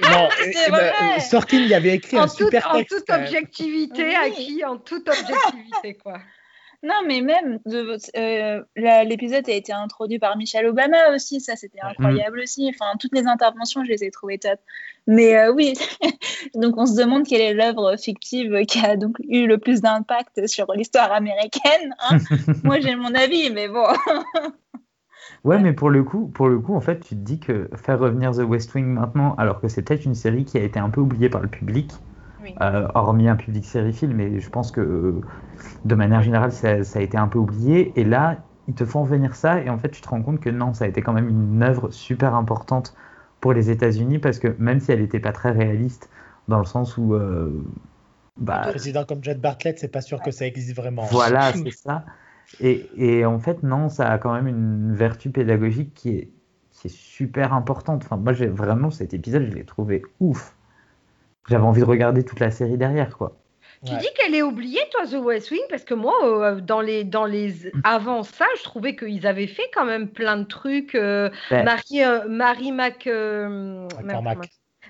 non 0.02 0.28
ben, 0.70 1.20
Sorkin 1.20 1.58
y 1.58 1.74
avait 1.74 1.94
écrit 1.94 2.16
un 2.16 2.28
super 2.28 2.72
texte. 2.72 2.92
En 2.92 2.98
toute 2.98 3.10
objectivité, 3.10 4.14
à 4.14 4.30
qui 4.30 4.64
En 4.64 4.78
toute 4.78 5.08
objectivité, 5.08 5.94
quoi. 5.94 6.18
Non, 6.82 6.94
mais 7.06 7.20
même 7.20 7.58
euh, 7.66 8.62
l'épisode 9.04 9.46
a 9.48 9.52
été 9.52 9.72
introduit 9.72 10.18
par 10.18 10.38
Michelle 10.38 10.66
Obama 10.66 11.14
aussi, 11.14 11.40
ça 11.40 11.54
c'était 11.54 11.80
incroyable 11.82 12.40
aussi. 12.40 12.70
Enfin, 12.70 12.96
toutes 12.98 13.14
les 13.14 13.26
interventions, 13.26 13.84
je 13.84 13.90
les 13.90 14.02
ai 14.02 14.10
trouvées 14.10 14.38
top. 14.38 14.58
Mais 15.06 15.36
euh, 15.36 15.52
oui, 15.52 15.74
donc 16.54 16.78
on 16.78 16.86
se 16.86 16.96
demande 16.96 17.26
quelle 17.26 17.42
est 17.42 17.52
l'œuvre 17.52 17.96
fictive 17.98 18.64
qui 18.66 18.78
a 18.78 18.96
donc 18.96 19.18
eu 19.28 19.46
le 19.46 19.58
plus 19.58 19.82
d'impact 19.82 20.46
sur 20.46 20.72
l'histoire 20.72 21.12
américaine. 21.12 21.94
Hein. 22.08 22.16
Moi, 22.64 22.80
j'ai 22.80 22.96
mon 22.96 23.14
avis, 23.14 23.50
mais 23.50 23.68
bon. 23.68 23.86
Ouais, 25.44 25.58
mais 25.58 25.74
pour 25.74 25.90
le 25.90 26.02
coup, 26.02 26.28
pour 26.28 26.48
le 26.48 26.58
coup, 26.60 26.74
en 26.74 26.80
fait, 26.80 27.00
tu 27.00 27.10
te 27.10 27.20
dis 27.20 27.40
que 27.40 27.68
faire 27.74 27.98
revenir 27.98 28.32
The 28.32 28.40
West 28.40 28.74
Wing 28.74 28.86
maintenant, 28.86 29.34
alors 29.36 29.60
que 29.60 29.68
c'est 29.68 29.82
peut-être 29.82 30.04
une 30.04 30.14
série 30.14 30.44
qui 30.44 30.58
a 30.58 30.62
été 30.62 30.78
un 30.78 30.90
peu 30.90 31.00
oubliée 31.00 31.28
par 31.28 31.40
le 31.40 31.48
public, 31.48 31.92
euh, 32.60 32.88
hormis 32.94 33.28
un 33.28 33.36
public 33.36 33.64
sériephile, 33.64 34.14
mais 34.14 34.40
je 34.40 34.50
pense 34.50 34.70
que 34.72 35.20
de 35.84 35.94
manière 35.94 36.22
générale, 36.22 36.52
ça, 36.52 36.68
a 36.70 37.00
été 37.00 37.16
un 37.16 37.28
peu 37.28 37.38
oublié. 37.38 37.92
Et 37.96 38.04
là, 38.04 38.38
ils 38.68 38.74
te 38.74 38.84
font 38.84 39.02
venir 39.02 39.34
ça, 39.34 39.60
et 39.60 39.70
en 39.70 39.78
fait, 39.78 39.90
tu 39.90 40.00
te 40.00 40.08
rends 40.08 40.22
compte 40.22 40.40
que 40.40 40.50
non, 40.50 40.74
ça 40.74 40.84
a 40.84 40.88
été 40.88 41.02
quand 41.02 41.12
même 41.12 41.28
une 41.28 41.62
œuvre 41.62 41.90
super 41.90 42.34
importante 42.34 42.94
pour 43.40 43.52
les 43.52 43.70
États-Unis, 43.70 44.18
parce 44.18 44.38
que 44.38 44.54
même 44.58 44.80
si 44.80 44.92
elle 44.92 45.00
n'était 45.00 45.20
pas 45.20 45.32
très 45.32 45.50
réaliste, 45.50 46.10
dans 46.48 46.58
le 46.58 46.66
sens 46.66 46.96
où. 46.96 47.14
Euh, 47.14 47.64
bah, 48.36 48.62
un 48.64 48.70
président 48.70 49.04
comme 49.04 49.22
Jed 49.22 49.40
Bartlett, 49.40 49.78
c'est 49.78 49.88
pas 49.88 50.00
sûr 50.00 50.20
que 50.22 50.30
ça 50.30 50.46
existe 50.46 50.76
vraiment. 50.76 51.06
Voilà, 51.10 51.52
c'est 51.54 51.70
ça. 51.70 52.04
Et, 52.58 52.88
et, 52.96 53.24
en 53.24 53.38
fait, 53.38 53.62
non, 53.62 53.88
ça 53.88 54.10
a 54.10 54.18
quand 54.18 54.32
même 54.32 54.48
une 54.48 54.94
vertu 54.94 55.30
pédagogique 55.30 55.94
qui 55.94 56.10
est, 56.10 56.30
qui 56.72 56.88
est 56.88 56.96
super 56.96 57.52
importante. 57.52 58.02
Enfin, 58.04 58.16
moi, 58.16 58.32
j'ai 58.32 58.48
vraiment 58.48 58.90
cet 58.90 59.14
épisode, 59.14 59.46
je 59.48 59.54
l'ai 59.54 59.64
trouvé 59.64 60.02
ouf 60.18 60.56
j'avais 61.48 61.64
envie 61.64 61.80
de 61.80 61.86
regarder 61.86 62.24
toute 62.24 62.40
la 62.40 62.50
série 62.50 62.76
derrière, 62.76 63.16
quoi. 63.16 63.40
Tu 63.86 63.96
dis 63.96 64.08
qu'elle 64.14 64.34
est 64.34 64.42
oubliée, 64.42 64.80
toi, 64.92 65.06
The 65.06 65.22
West 65.24 65.50
Wing, 65.50 65.62
parce 65.70 65.84
que 65.84 65.94
moi, 65.94 66.14
euh, 66.22 66.60
dans 66.60 66.82
les, 66.82 67.02
dans 67.02 67.24
les 67.24 67.72
avant 67.82 68.22
ça, 68.22 68.44
je 68.58 68.62
trouvais 68.62 68.94
qu'ils 68.94 69.26
avaient 69.26 69.46
fait 69.46 69.70
quand 69.74 69.86
même 69.86 70.08
plein 70.08 70.36
de 70.36 70.44
trucs. 70.44 70.94
Euh, 70.94 71.30
ben. 71.50 71.64
Marie, 71.64 72.04
euh, 72.04 72.28
Marie 72.28 72.72
Mac, 72.72 73.08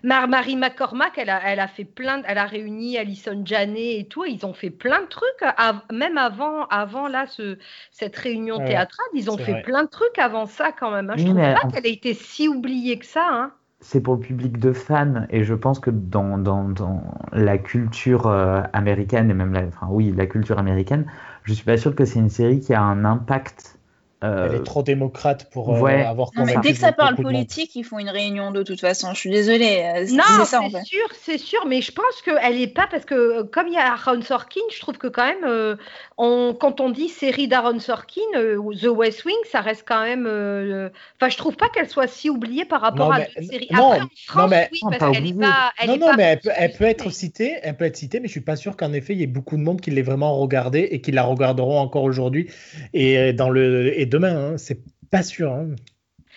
Marie 0.03 0.57
McCormack, 0.57 1.19
elle 1.19 1.31
a, 1.31 1.41
elle 1.45 1.61
a 1.61 1.69
fait 1.69 1.85
plein, 1.85 2.23
elle 2.27 2.39
a 2.39 2.47
réuni 2.47 2.99
Alison 2.99 3.41
Janet 3.45 4.01
et 4.01 4.09
tout, 4.09 4.25
ils 4.25 4.45
ont 4.45 4.55
fait 4.55 4.71
plein 4.71 5.03
de 5.03 5.07
trucs, 5.07 5.45
même 5.93 6.19
avant, 6.19 6.67
avant 6.67 7.07
là, 7.07 7.27
ce, 7.29 7.59
cette 7.93 8.17
réunion 8.17 8.59
théâtrale, 8.59 9.07
ils 9.15 9.31
ont 9.31 9.39
fait 9.39 9.63
plein 9.63 9.85
de 9.85 9.89
trucs 9.89 10.19
avant 10.19 10.47
ça 10.47 10.73
quand 10.73 10.91
même. 10.91 11.11
Hein. 11.11 11.15
Je 11.17 11.27
trouve 11.27 11.37
pas 11.37 11.69
qu'elle 11.73 11.87
ait 11.87 11.93
été 11.93 12.15
si 12.15 12.49
oubliée 12.49 12.99
que 12.99 13.07
ça. 13.07 13.29
Hein 13.31 13.53
c'est 13.81 14.01
pour 14.01 14.15
le 14.15 14.21
public 14.21 14.59
de 14.59 14.73
fans. 14.73 15.27
Et 15.31 15.45
je 15.45 15.55
pense 15.55 15.81
que 15.81 15.91
dans, 15.91 16.39
dans, 16.39 16.69
dans 16.69 17.03
la 17.33 17.59
culture 17.59 18.27
euh, 18.27 18.63
américaine 18.73 19.31
et 19.31 19.35
même 19.35 19.53
la, 19.53 19.67
enfin 19.67 19.89
oui 19.91 20.13
la 20.17 20.27
culture 20.27 20.59
américaine 20.59 21.07
je 21.45 21.55
suis 21.55 21.65
pas 21.65 21.77
sûr 21.77 21.95
que 21.95 22.05
c'est 22.05 22.19
une 22.19 22.29
série 22.31 22.61
qui 22.61 22.75
a 22.75 22.83
un 22.83 23.05
impact 23.05 23.80
euh, 24.23 24.49
Elle 24.49 24.57
est 24.57 24.65
trop 24.65 24.83
démocrate 24.83 25.49
pour 25.51 25.75
euh, 25.75 25.89
avoir 25.89 26.31
non, 26.37 26.45
mais 26.45 26.57
dès 26.63 26.73
que 26.73 26.79
ça 26.79 26.93
parle 26.93 27.17
politique, 27.17 27.75
ils 27.75 27.85
font 27.85 27.99
une 27.99 28.11
réunion 28.11 28.51
de 28.51 28.63
toute 28.63 28.81
façon. 28.81 29.15
Je 29.15 29.19
suis 29.19 29.31
désolée. 29.31 29.83
Euh, 29.97 30.07
non, 30.15 30.45
c'est 30.45 30.85
sûr, 30.85 31.09
c'est 31.23 31.39
sûr, 31.39 31.65
mais 31.67 31.81
je 31.81 31.91
pense 31.91 32.21
qu'elle 32.23 32.59
n'est 32.59 32.67
pas 32.67 32.87
parce 32.91 33.07
que 33.07 33.43
comme 33.43 33.69
il 33.69 33.75
y 33.75 33.79
a 33.79 33.93
Aaron 33.95 34.21
Sorkin, 34.21 34.61
je 34.71 34.79
trouve 34.79 34.99
que 34.99 35.07
quand 35.07 35.25
même, 35.25 35.79
on, 36.19 36.55
quand 36.59 36.81
on 36.81 36.91
dit 36.91 37.09
série 37.09 37.49
d'Aaron 37.49 37.79
Sorkin, 37.79 38.21
The 38.35 38.89
West 38.89 39.25
Wing, 39.25 39.37
ça 39.51 39.61
reste 39.61 39.85
quand 39.89 40.03
même. 40.03 40.27
Enfin, 40.27 41.31
je 41.31 41.37
trouve 41.39 41.57
pas 41.57 41.71
qu'elle 41.71 41.89
soit 41.89 42.07
si 42.07 42.29
oubliée 42.29 42.67
par 42.67 42.83
rapport 42.83 43.13
à 43.13 43.21
d'autres 43.21 43.43
séries. 43.43 43.69
Non, 43.71 43.93
Après, 43.93 44.03
en 44.03 44.09
France, 44.27 44.43
non, 44.43 44.49
mais, 44.49 44.69
oui, 44.71 44.81
parce 44.99 45.13
qu'elle 45.13 45.25
n'est 45.25 45.33
pas. 45.33 45.73
Elle 45.81 45.91
non, 45.91 45.97
non, 45.97 46.13
mais 46.17 46.25
elle 46.25 46.41
peut, 46.41 46.51
elle 46.55 46.73
peut, 46.73 46.85
être 46.85 47.11
citée, 47.11 47.57
elle 47.63 47.77
peut 47.77 47.87
être 47.87 47.97
citée, 47.97 48.21
mais 48.21 48.27
je 48.27 48.33
suis 48.33 48.41
pas 48.41 48.57
sûr 48.57 48.77
qu'en 48.77 48.93
effet, 48.93 49.15
il 49.15 49.21
y 49.21 49.23
ait 49.23 49.27
beaucoup 49.27 49.57
de 49.57 49.63
monde 49.63 49.81
qui 49.81 49.91
l'ait 49.91 50.03
vraiment 50.03 50.37
regardée 50.39 50.89
et 50.91 51.01
qui 51.01 51.11
la 51.11 51.23
regarderont 51.23 51.79
encore 51.79 52.03
aujourd'hui 52.03 52.51
et 52.93 53.33
dans 53.33 53.49
le 53.49 53.99
et 53.99 54.10
demain, 54.11 54.53
hein, 54.53 54.59
c'est 54.59 54.81
pas 55.11 55.23
sûr. 55.23 55.53
Hein. 55.53 55.69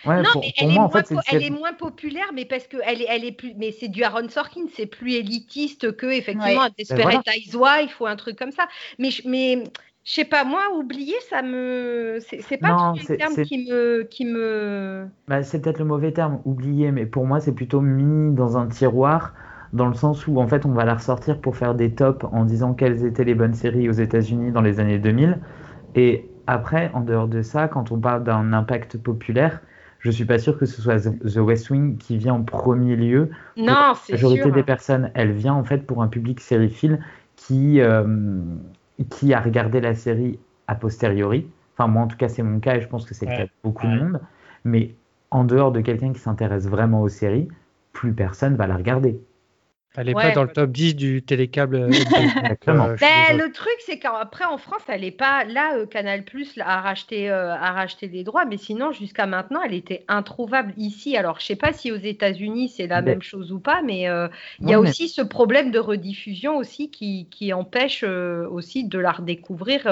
non, 0.06 0.22
mais 0.40 0.52
elle, 0.58 0.70
est, 0.70 0.74
moins, 0.74 0.90
elle 1.30 1.42
est 1.42 1.50
moins 1.50 1.72
populaire, 1.72 2.30
mais 2.34 2.44
parce 2.44 2.66
que 2.66 2.76
elle 2.84 3.02
est, 3.02 3.06
elle 3.08 3.24
est 3.24 3.32
plus, 3.32 3.54
mais 3.56 3.72
c'est 3.72 3.88
du 3.88 4.02
Aaron 4.02 4.28
Sorkin, 4.28 4.62
c'est 4.74 4.86
plus 4.86 5.14
élitiste 5.14 5.96
que 5.96 6.06
effectivement 6.06 6.64
ouais. 6.64 6.70
Desperate 6.78 7.22
voilà. 7.24 7.38
Housewife 7.38 8.00
ou 8.00 8.06
un 8.06 8.16
truc 8.16 8.38
comme 8.38 8.52
ça. 8.52 8.68
Mais, 8.98 9.10
mais 9.26 9.64
je 10.04 10.12
sais 10.12 10.24
pas, 10.26 10.44
moi, 10.44 10.60
oublier, 10.76 11.14
ça 11.30 11.40
me, 11.40 12.18
c'est 12.20 12.58
pas 12.58 12.68
non, 12.68 12.94
un 13.00 13.16
terme 13.16 13.36
qui 13.42 13.66
me, 13.66 14.02
qui 14.02 14.26
me. 14.26 15.06
Bah, 15.28 15.42
c'est 15.42 15.62
peut-être 15.62 15.78
le 15.78 15.86
mauvais 15.86 16.12
terme, 16.12 16.40
oublier, 16.44 16.90
mais 16.90 17.06
pour 17.06 17.24
moi, 17.24 17.40
c'est 17.40 17.54
plutôt 17.54 17.80
mis 17.80 18.34
dans 18.34 18.58
un 18.58 18.68
tiroir. 18.68 19.32
Dans 19.72 19.88
le 19.88 19.94
sens 19.94 20.28
où 20.28 20.38
en 20.38 20.46
fait 20.46 20.66
on 20.66 20.70
va 20.70 20.84
la 20.84 20.94
ressortir 20.94 21.40
pour 21.40 21.56
faire 21.56 21.74
des 21.74 21.92
tops 21.92 22.24
en 22.30 22.44
disant 22.44 22.74
quelles 22.74 23.04
étaient 23.04 23.24
les 23.24 23.34
bonnes 23.34 23.54
séries 23.54 23.88
aux 23.88 23.94
États-Unis 23.94 24.52
dans 24.52 24.60
les 24.60 24.78
années 24.78 25.00
2000. 25.00 25.40
Et 25.96 26.30
après, 26.46 26.90
en 26.94 27.00
dehors 27.00 27.28
de 27.28 27.42
ça, 27.42 27.68
quand 27.68 27.92
on 27.92 27.98
parle 27.98 28.24
d'un 28.24 28.52
impact 28.52 28.98
populaire, 28.98 29.60
je 29.98 30.10
suis 30.10 30.26
pas 30.26 30.38
sûr 30.38 30.58
que 30.58 30.66
ce 30.66 30.82
soit 30.82 30.98
The 31.00 31.36
West 31.36 31.70
Wing 31.70 31.96
qui 31.96 32.18
vient 32.18 32.34
en 32.34 32.42
premier 32.42 32.96
lieu. 32.96 33.30
Non, 33.56 33.94
c'est 33.94 34.16
sûr. 34.16 34.28
La 34.28 34.34
majorité 34.34 34.50
des 34.52 34.62
personnes, 34.62 35.10
elle 35.14 35.32
vient 35.32 35.54
en 35.54 35.64
fait 35.64 35.86
pour 35.86 36.02
un 36.02 36.08
public 36.08 36.40
sériephile 36.40 37.00
qui, 37.36 37.80
euh, 37.80 38.38
qui 39.10 39.32
a 39.32 39.40
regardé 39.40 39.80
la 39.80 39.94
série 39.94 40.38
a 40.66 40.74
posteriori. 40.74 41.50
Enfin, 41.76 41.88
moi, 41.88 42.02
en 42.02 42.06
tout 42.06 42.16
cas, 42.16 42.28
c'est 42.28 42.42
mon 42.42 42.60
cas 42.60 42.76
et 42.76 42.80
je 42.80 42.88
pense 42.88 43.06
que 43.06 43.14
c'est 43.14 43.26
le 43.26 43.32
cas 43.32 43.44
de 43.44 43.50
beaucoup 43.62 43.86
de 43.86 43.92
monde. 43.92 44.20
Mais 44.64 44.94
en 45.30 45.44
dehors 45.44 45.72
de 45.72 45.80
quelqu'un 45.80 46.12
qui 46.12 46.20
s'intéresse 46.20 46.68
vraiment 46.68 47.02
aux 47.02 47.08
séries, 47.08 47.48
plus 47.92 48.12
personne 48.12 48.56
va 48.56 48.66
la 48.66 48.76
regarder. 48.76 49.20
Elle 49.96 50.08
n'est 50.08 50.14
pas 50.14 50.32
dans 50.32 50.42
le 50.42 50.48
top 50.48 50.70
10 50.70 50.96
du 50.96 51.22
téléccâble. 51.22 51.76
Euh, 51.76 51.88
euh, 52.68 52.96
ben, 53.00 53.38
le 53.38 53.52
truc, 53.52 53.74
c'est 53.86 53.98
qu'après, 53.98 54.44
en 54.44 54.58
France, 54.58 54.82
elle 54.88 55.02
n'est 55.02 55.12
pas. 55.12 55.44
Là, 55.44 55.76
euh, 55.76 55.86
Canal 55.86 56.24
Plus 56.24 56.58
a, 56.60 56.80
racheté, 56.80 57.30
a 57.30 57.72
racheté 57.72 58.08
des 58.08 58.24
droits, 58.24 58.44
mais 58.44 58.56
sinon, 58.56 58.90
jusqu'à 58.90 59.26
maintenant, 59.26 59.60
elle 59.64 59.74
était 59.74 60.04
introuvable 60.08 60.72
ici. 60.76 61.16
Alors, 61.16 61.38
je 61.38 61.44
ne 61.44 61.46
sais 61.46 61.56
pas 61.56 61.72
si 61.72 61.92
aux 61.92 61.96
États-Unis, 61.96 62.70
c'est 62.70 62.88
la 62.88 63.02
même 63.02 63.22
chose 63.22 63.52
ou 63.52 63.60
pas, 63.60 63.82
mais 63.82 64.08
il 64.60 64.68
y 64.68 64.74
a 64.74 64.80
aussi 64.80 65.08
ce 65.08 65.22
problème 65.22 65.70
de 65.70 65.78
rediffusion 65.78 66.56
aussi 66.56 66.90
qui, 66.90 67.28
qui 67.30 67.52
empêche 67.52 68.02
aussi 68.02 68.84
de 68.84 68.98
la 68.98 69.12
redécouvrir 69.12 69.82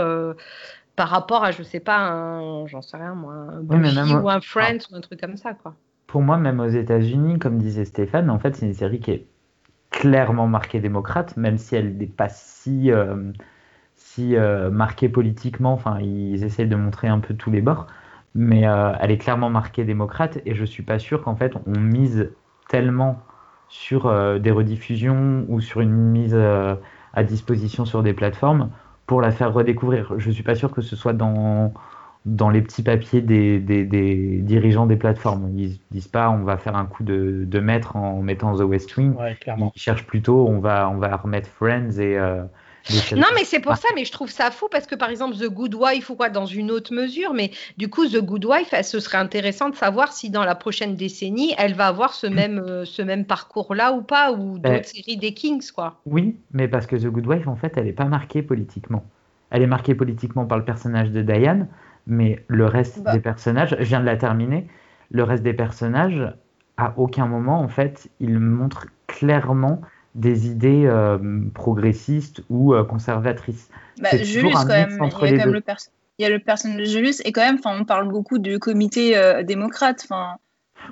par 0.97 1.09
rapport 1.09 1.45
à, 1.45 1.53
je 1.53 1.61
ne 1.61 1.65
sais 1.65 1.81
pas, 1.81 1.99
un, 1.99 2.67
j'en 2.67 2.83
sais 2.83 2.97
rien, 2.97 3.15
moi, 3.15 3.33
un 3.35 3.61
Buffy 3.61 4.15
ou 4.15 4.29
un 4.29 4.41
Friends 4.41 4.91
ou 4.91 4.97
un 4.97 5.01
truc 5.01 5.21
comme 5.21 5.37
ça, 5.37 5.55
quoi. 5.55 5.75
Pour 6.07 6.21
moi, 6.21 6.37
même 6.37 6.61
aux 6.61 6.69
États-Unis, 6.69 7.39
comme 7.39 7.57
disait 7.57 7.87
Stéphane, 7.87 8.29
en 8.29 8.39
fait, 8.39 8.57
c'est 8.57 8.67
une 8.67 8.75
série 8.75 9.01
qui 9.01 9.13
est 9.13 9.27
clairement 9.93 10.49
marquée 10.49 10.81
démocrate, 10.81 11.37
même 11.37 11.59
si 11.59 11.77
elle 11.77 11.97
n'est 11.97 12.07
pas 12.07 12.29
si, 12.29 12.91
euh, 12.91 13.33
si 13.95 14.37
euh, 14.37 14.71
marquée 14.71 15.09
politiquement. 15.09 15.73
Enfin, 15.73 16.01
ils 16.01 16.43
essayent 16.45 16.69
de 16.69 16.77
montrer 16.77 17.09
un 17.09 17.21
peu 17.21 17.35
tous 17.35 17.51
les 17.51 17.61
bords, 17.61 17.87
mais 18.35 18.67
euh, 18.67 18.93
elle 19.01 19.13
est 19.13 19.19
clairement 19.19 19.51
marquée 19.51 19.85
démocrate. 19.85 20.41
Et 20.47 20.55
je 20.55 20.65
suis 20.65 20.83
pas 20.83 20.99
sûr 20.99 21.23
qu'en 21.23 21.37
fait 21.37 21.55
on 21.67 21.79
mise 21.79 22.31
tellement 22.69 23.21
sur 23.69 24.13
des 24.39 24.51
rediffusions 24.51 25.47
ou 25.49 25.61
sur 25.61 25.81
une 25.81 25.93
mise 25.93 26.35
à 26.35 27.25
disposition 27.25 27.87
sur 27.87 28.03
des 28.03 28.13
plateformes 28.13 28.71
pour 29.07 29.23
la 29.23 29.31
faire 29.31 29.53
redécouvrir. 29.53 30.15
Je 30.19 30.31
suis 30.31 30.43
pas 30.43 30.55
sûr 30.55 30.71
que 30.73 30.83
ce 30.83 30.95
soit 30.95 31.15
dans 31.15 31.73
dans 32.25 32.51
les 32.51 32.63
petits 32.63 32.83
papiers 32.83 33.21
des, 33.21 33.59
des, 33.59 33.85
dirigeants 34.43 34.87
des 34.87 34.97
plateformes. 34.97 35.53
Ils 35.57 35.79
disent 35.91 36.09
pas 36.09 36.31
on 36.31 36.45
va 36.45 36.57
faire 36.57 36.77
un 36.77 36.87
coup 36.87 37.03
de, 37.03 37.45
de 37.47 37.61
maître 37.61 37.97
en 37.97 38.23
mettant 38.23 38.57
The 38.57 38.63
West 38.63 38.97
Wing. 38.97 39.15
Ils 39.47 39.71
cherchent 39.81 40.07
plutôt 40.07 40.47
on 40.49 40.61
va, 40.61 40.89
on 40.89 40.99
va 40.99 41.17
remettre 41.17 41.49
Friends 41.49 41.99
et. 41.99 42.19
Euh, 42.19 42.45
non, 43.13 43.27
mais 43.35 43.45
c'est 43.45 43.61
pour 43.61 43.77
ça, 43.77 43.89
mais 43.95 44.05
je 44.05 44.13
trouve 44.13 44.31
ça 44.31 44.51
fou 44.51 44.67
parce 44.71 44.87
que 44.87 44.95
par 44.95 45.09
exemple, 45.09 45.37
The 45.37 45.49
Good 45.49 45.75
Wife 45.75 46.11
ou 46.11 46.17
quoi, 46.17 46.31
dans 46.31 46.47
une 46.47 46.71
autre 46.71 46.93
mesure, 46.93 47.33
mais 47.33 47.53
du 47.77 47.89
coup, 47.89 48.07
The 48.07 48.19
Good 48.19 48.45
Wife, 48.45 48.75
ce 48.83 48.99
serait 48.99 49.19
intéressant 49.19 49.69
de 49.69 49.77
savoir 49.77 50.13
si 50.13 50.31
dans 50.31 50.45
la 50.45 50.55
prochaine 50.55 50.97
décennie, 50.97 51.55
elle 51.59 51.75
va 51.75 51.87
avoir 51.87 52.13
ce 52.13 52.27
même, 52.27 52.59
euh, 52.59 52.85
ce 52.85 53.03
même 53.03 53.25
parcours-là 53.25 53.93
ou 53.93 54.03
pas, 54.03 54.33
ou 54.33 54.59
ben, 54.59 54.75
d'autres 54.75 54.89
séries 54.89 55.17
des 55.17 55.33
Kings, 55.33 55.71
quoi. 55.73 56.01
Oui, 56.07 56.37
mais 56.53 56.67
parce 56.67 56.87
que 56.87 56.97
The 56.97 57.07
Good 57.07 57.27
Wife, 57.27 57.47
en 57.47 57.57
fait, 57.57 57.73
elle 57.77 57.85
n'est 57.85 57.93
pas 57.93 58.07
marquée 58.07 58.43
politiquement. 58.43 59.05
Elle 59.51 59.63
est 59.63 59.69
marquée 59.69 59.95
politiquement 59.95 60.47
par 60.47 60.59
le 60.59 60.65
personnage 60.65 61.11
de 61.11 61.23
Diane, 61.23 61.69
mais 62.07 62.45
le 62.49 62.67
reste 62.67 63.03
bah. 63.03 63.13
des 63.13 63.21
personnages, 63.21 63.77
je 63.79 63.85
viens 63.85 64.01
de 64.01 64.07
la 64.07 64.17
terminer, 64.17 64.69
le 65.11 65.23
reste 65.23 65.43
des 65.43 65.55
personnages, 65.55 66.33
à 66.77 66.95
aucun 66.97 67.27
moment, 67.27 67.61
en 67.61 67.69
fait, 67.69 68.09
ils 68.21 68.39
montrent 68.39 68.87
clairement 69.07 69.81
des 70.15 70.49
idées 70.49 70.85
euh, 70.87 71.19
progressistes 71.55 72.43
ou 72.51 72.75
euh, 72.75 72.85
conservatrices. 72.85 73.69
Bah, 74.01 74.11
Julius, 74.17 74.55
quand 74.55 74.67
même, 74.67 74.91
il 74.91 75.05
y 75.05 75.07
a 75.07 75.11
quand 75.11 75.23
même 75.23 75.53
le, 75.53 75.63
il 76.19 76.23
y 76.23 76.27
a 76.27 76.31
le 76.31 76.39
personnage 76.39 76.79
de 76.79 76.85
Julius, 76.85 77.23
et 77.25 77.33
quand 77.33 77.41
même, 77.43 77.59
on 77.65 77.85
parle 77.85 78.09
beaucoup 78.09 78.39
du 78.39 78.59
comité 78.59 79.17
euh, 79.17 79.43
démocrate. 79.43 80.07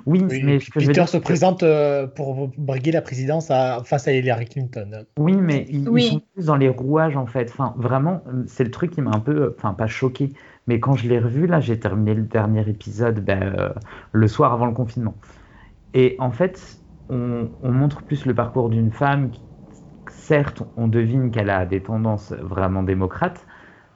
Oui, 0.05 0.23
mais 0.23 0.59
ce 0.59 0.69
que 0.69 0.79
Peter 0.79 0.93
je 0.93 1.01
veux 1.01 1.07
se 1.07 1.17
présente 1.17 1.63
pour 2.15 2.49
briguer 2.57 2.91
la 2.91 3.01
présidence 3.01 3.47
face 3.47 4.07
à 4.07 4.13
Hillary 4.13 4.45
Clinton. 4.45 5.05
Oui, 5.17 5.35
mais 5.35 5.65
ils, 5.69 5.85
sont 6.01 6.21
plus 6.33 6.45
dans 6.45 6.55
les 6.55 6.69
rouages 6.69 7.17
en 7.17 7.25
fait. 7.25 7.49
Enfin, 7.49 7.73
vraiment, 7.77 8.23
c'est 8.47 8.63
le 8.63 8.71
truc 8.71 8.91
qui 8.91 9.01
m'a 9.01 9.11
un 9.11 9.19
peu, 9.19 9.55
enfin, 9.57 9.73
pas 9.73 9.87
choqué, 9.87 10.31
mais 10.67 10.79
quand 10.79 10.95
je 10.95 11.07
l'ai 11.07 11.19
revu, 11.19 11.47
là, 11.47 11.59
j'ai 11.59 11.79
terminé 11.79 12.13
le 12.13 12.23
dernier 12.23 12.67
épisode 12.69 13.19
ben, 13.19 13.41
euh, 13.41 13.69
le 14.11 14.27
soir 14.27 14.53
avant 14.53 14.65
le 14.65 14.73
confinement. 14.73 15.15
Et 15.93 16.15
en 16.19 16.31
fait, 16.31 16.79
on, 17.09 17.49
montre 17.63 18.03
plus 18.03 18.25
le 18.25 18.33
parcours 18.33 18.69
d'une 18.69 18.91
femme 18.91 19.31
qui, 19.31 19.41
certes, 20.09 20.63
on 20.77 20.87
devine 20.87 21.31
qu'elle 21.31 21.49
a 21.49 21.65
des 21.65 21.81
tendances 21.81 22.31
vraiment 22.33 22.83
démocrates, 22.83 23.45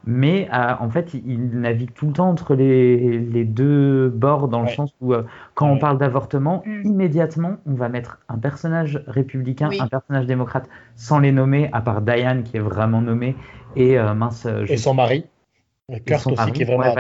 mais 0.06 0.48
euh, 0.54 0.74
en 0.80 0.90
fait, 0.90 1.14
il, 1.14 1.60
navigue 1.60 1.94
tout 1.94 2.08
le 2.08 2.14
temps 2.14 2.30
entre 2.30 2.56
les, 2.56 3.20
les 3.20 3.46
deux 3.46 4.10
bords, 4.10 4.48
dans 4.48 4.62
le 4.62 4.70
sens 4.70 4.94
où, 5.02 5.14
euh, 5.14 5.24
quand 5.54 5.70
on 5.70 5.78
parle 5.78 5.98
d'avortement, 5.98 6.64
mm. 6.66 6.86
immédiatement, 6.86 7.58
on 7.66 7.74
va 7.74 7.90
mettre 7.90 8.20
un 8.30 8.38
personnage 8.38 9.04
républicain, 9.08 9.70
un 9.80 9.88
personnage 9.88 10.26
démocrate, 10.26 10.68
sans 10.96 11.20
les 11.20 11.32
nommer, 11.32 11.70
à 11.74 11.82
part 11.82 12.02
Diane, 12.02 12.44
qui 12.44 12.58
est 12.58 12.62
vraiment 12.62 13.02
nommée, 13.02 13.36
et 13.76 13.98
mince. 13.98 14.48
Et 14.68 14.78
son 14.78 14.94
mari 14.94 15.26
Kurt 16.06 16.28
aussi, 16.28 16.52
qui 16.52 16.64
est 16.64 16.66
vraiment. 16.66 16.96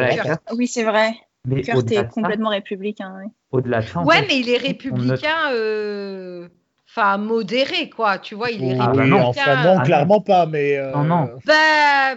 Oui, 0.55 0.67
c'est 0.67 0.83
vrai. 0.83 1.13
Mais 1.45 1.61
Kurt 1.61 1.91
est 1.91 2.07
complètement 2.09 2.49
républicain. 2.49 3.13
Oui. 3.19 3.31
Au-delà 3.51 3.81
de 3.81 3.85
ça. 3.85 4.01
Ouais, 4.01 4.25
mais 4.27 4.39
il 4.39 4.49
est 4.49 4.57
républicain. 4.57 5.51
Euh, 5.53 6.47
enfin, 6.89 7.17
modéré, 7.17 7.89
quoi. 7.89 8.17
Tu 8.17 8.35
vois, 8.35 8.51
il 8.51 8.63
est 8.63 8.77
ah, 8.79 8.87
républicain. 8.87 9.17
non, 9.17 9.25
enfin, 9.27 9.75
non, 9.75 9.83
clairement 9.83 10.21
pas, 10.21 10.45
mais. 10.45 10.77
Euh, 10.77 10.91
non, 10.93 11.03
non. 11.03 11.29
Bah. 11.45 12.15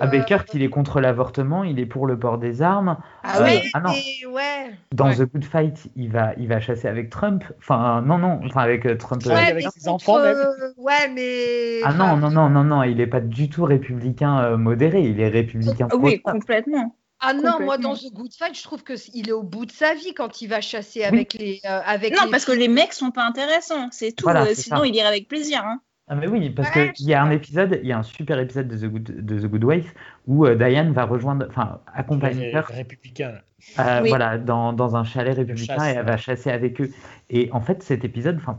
Ah 0.00 0.06
ben 0.06 0.24
Kurt, 0.24 0.52
il 0.54 0.62
est 0.62 0.68
contre 0.68 1.00
l'avortement, 1.00 1.64
il 1.64 1.78
est 1.78 1.86
pour 1.86 2.06
le 2.06 2.18
port 2.18 2.38
des 2.38 2.62
armes. 2.62 2.96
Ah, 3.22 3.42
euh, 3.42 3.58
ah 3.74 3.80
non. 3.80 3.90
ouais. 3.90 4.74
Dans 4.92 5.12
The 5.12 5.22
Good 5.22 5.44
Fight, 5.44 5.88
il 5.96 6.10
va, 6.10 6.32
il 6.36 6.48
va 6.48 6.60
chasser 6.60 6.88
avec 6.88 7.10
Trump. 7.10 7.44
Enfin, 7.58 8.02
non, 8.02 8.18
non, 8.18 8.40
enfin 8.44 8.62
avec 8.62 8.86
euh, 8.86 8.96
Trump. 8.96 9.24
Ouais, 9.26 9.32
euh, 9.32 9.50
avec 9.50 9.66
ses 9.76 9.88
enfants 9.88 10.20
même. 10.20 10.36
ouais, 10.78 11.08
mais. 11.14 11.80
Ah 11.84 11.92
non, 11.92 12.16
non, 12.16 12.30
non, 12.30 12.50
non, 12.50 12.64
non, 12.64 12.82
il 12.82 12.96
n'est 12.96 13.06
pas 13.06 13.20
du 13.20 13.48
tout 13.48 13.64
républicain 13.64 14.56
modéré, 14.56 15.02
il 15.02 15.20
est 15.20 15.28
républicain. 15.28 15.88
Oui, 15.98 16.20
complètement. 16.20 16.96
Ah 17.20 17.32
non, 17.32 17.58
moi 17.60 17.78
dans 17.78 17.94
The 17.94 18.12
Good 18.12 18.34
Fight, 18.34 18.56
je 18.56 18.62
trouve 18.62 18.82
que 18.82 18.94
il 19.14 19.28
est 19.28 19.32
au 19.32 19.42
bout 19.42 19.64
de 19.64 19.72
sa 19.72 19.94
vie 19.94 20.12
quand 20.12 20.42
il 20.42 20.48
va 20.48 20.60
chasser 20.60 21.04
avec 21.04 21.34
les 21.34 21.60
avec 21.64 22.12
Non, 22.12 22.30
parce 22.30 22.44
que 22.44 22.52
les 22.52 22.68
mecs 22.68 22.92
sont 22.92 23.10
pas 23.10 23.24
intéressants, 23.24 23.88
c'est 23.92 24.12
tout. 24.12 24.28
sinon, 24.54 24.84
il 24.84 24.94
irait 24.94 25.08
avec 25.08 25.28
plaisir. 25.28 25.62
Hein. 25.64 25.80
Ah 26.06 26.16
mais 26.16 26.26
oui, 26.26 26.50
parce 26.50 26.70
qu'il 26.70 27.06
y 27.06 27.14
a 27.14 27.22
un 27.22 27.30
épisode, 27.30 27.80
il 27.82 27.88
y 27.88 27.92
a 27.92 27.98
un 27.98 28.02
super 28.02 28.38
épisode 28.38 28.68
de 28.68 28.76
The 28.76 28.90
Good, 28.90 29.24
de 29.24 29.40
The 29.40 29.46
Good 29.46 29.64
Wife 29.64 29.94
où 30.26 30.44
euh, 30.44 30.54
Diane 30.54 30.92
va 30.92 31.04
rejoindre, 31.04 31.46
enfin, 31.48 31.80
accompagner 31.94 32.50
Kurt. 32.52 32.70
Républicain. 32.72 33.40
Euh, 33.78 34.02
voilà, 34.06 34.36
dans, 34.36 34.74
dans, 34.74 34.96
un 34.96 35.04
chalet 35.04 35.34
républicain 35.34 35.82
et 35.86 35.94
elle 35.96 36.04
va 36.04 36.18
chasser 36.18 36.50
avec 36.50 36.78
eux. 36.82 36.90
Et 37.30 37.48
en 37.52 37.62
fait, 37.62 37.82
cet 37.82 38.04
épisode, 38.04 38.36
enfin, 38.36 38.58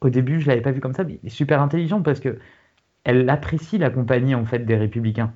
au 0.00 0.10
début, 0.10 0.40
je 0.40 0.48
l'avais 0.48 0.60
pas 0.60 0.72
vu 0.72 0.80
comme 0.80 0.94
ça, 0.94 1.04
mais 1.04 1.20
il 1.22 1.26
est 1.26 1.30
super 1.30 1.62
intelligent 1.62 2.02
parce 2.02 2.18
que 2.18 2.40
elle 3.04 3.28
apprécie 3.30 3.78
la 3.78 3.90
compagnie 3.90 4.34
en 4.34 4.44
fait 4.44 4.60
des 4.60 4.76
républicains. 4.76 5.32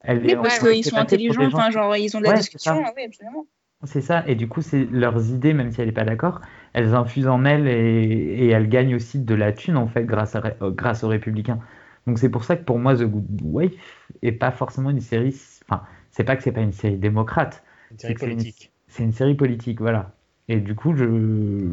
Elle, 0.00 0.18
oui, 0.18 0.36
parce 0.36 0.58
qu'ils 0.58 0.84
sont 0.84 0.96
intelligents, 0.96 1.46
enfin, 1.46 1.70
genre, 1.70 1.96
ils 1.96 2.14
ont 2.14 2.20
de 2.20 2.24
la 2.26 2.34
discussion, 2.34 2.82
oui, 2.94 3.04
absolument. 3.06 3.46
C'est 3.84 4.02
ça, 4.02 4.22
et 4.26 4.34
du 4.34 4.48
coup, 4.48 4.62
c'est 4.62 4.86
leurs 4.90 5.30
idées, 5.30 5.54
même 5.54 5.70
si 5.70 5.80
elle 5.80 5.88
n'est 5.88 5.92
pas 5.92 6.04
d'accord, 6.04 6.40
elles 6.74 6.94
infusent 6.94 7.28
en 7.28 7.44
elle 7.44 7.66
et, 7.68 8.48
elles 8.48 8.68
gagnent 8.68 8.96
aussi 8.96 9.20
de 9.20 9.34
la 9.34 9.52
thune, 9.52 9.76
en 9.76 9.86
fait, 9.86 10.04
grâce, 10.04 10.36
à, 10.36 10.42
euh, 10.60 10.70
grâce 10.70 11.02
aux 11.04 11.08
Républicains. 11.08 11.60
Donc 12.06 12.18
c'est 12.18 12.28
pour 12.28 12.44
ça 12.44 12.56
que 12.56 12.64
pour 12.64 12.78
moi, 12.78 12.94
The 12.94 13.04
Good 13.04 13.40
Wife 13.42 14.04
est 14.22 14.32
pas 14.32 14.50
forcément 14.50 14.90
une 14.90 15.00
série. 15.00 15.34
Enfin, 15.66 15.82
c'est 16.10 16.24
pas 16.24 16.36
que 16.36 16.42
c'est 16.42 16.52
pas 16.52 16.60
une 16.60 16.72
série 16.72 16.96
démocrate. 16.96 17.62
Une 17.92 17.98
série 17.98 18.14
politique. 18.14 18.72
C'est 18.88 19.04
une, 19.04 19.12
série 19.12 19.34
politique, 19.34 19.80
voilà. 19.80 20.12
Et 20.48 20.60
du 20.60 20.74
coup, 20.74 20.94
je, 20.94 21.68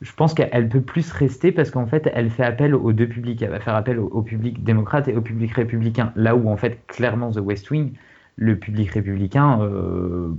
je 0.00 0.12
pense 0.14 0.34
qu'elle 0.34 0.68
peut 0.68 0.80
plus 0.80 1.12
rester 1.12 1.52
parce 1.52 1.70
qu'en 1.70 1.86
fait, 1.86 2.10
elle 2.14 2.30
fait 2.30 2.44
appel 2.44 2.74
aux 2.74 2.92
deux 2.92 3.08
publics. 3.08 3.42
Elle 3.42 3.50
va 3.50 3.60
faire 3.60 3.74
appel 3.74 3.98
au, 3.98 4.06
au, 4.06 4.22
public 4.22 4.64
démocrate 4.64 5.08
et 5.08 5.16
au 5.16 5.20
public 5.20 5.52
républicain. 5.52 6.12
Là 6.16 6.34
où, 6.36 6.48
en 6.48 6.56
fait, 6.56 6.80
clairement, 6.86 7.30
The 7.32 7.40
West 7.40 7.70
Wing, 7.70 7.92
le 8.36 8.56
public 8.58 8.90
républicain. 8.92 9.60
Euh, 9.62 10.30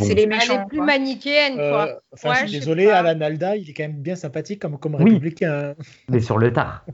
c'est 0.00 0.14
les 0.14 0.26
méchants. 0.26 0.54
Elle 0.54 0.60
est 0.60 0.66
plus 0.66 0.80
manichéenne, 0.80 1.54
quoi. 1.54 1.88
Euh, 1.88 1.94
enfin, 2.12 2.34
je 2.42 2.48
suis 2.48 2.58
désolé, 2.58 2.90
Alan 2.90 3.20
Alda, 3.20 3.56
il 3.56 3.68
est 3.68 3.72
quand 3.72 3.84
même 3.84 4.00
bien 4.00 4.16
sympathique 4.16 4.60
comme, 4.60 4.78
comme 4.78 4.94
républicain. 4.94 5.74
Mais 6.08 6.20
sur 6.20 6.38
le 6.38 6.52
tard. 6.52 6.84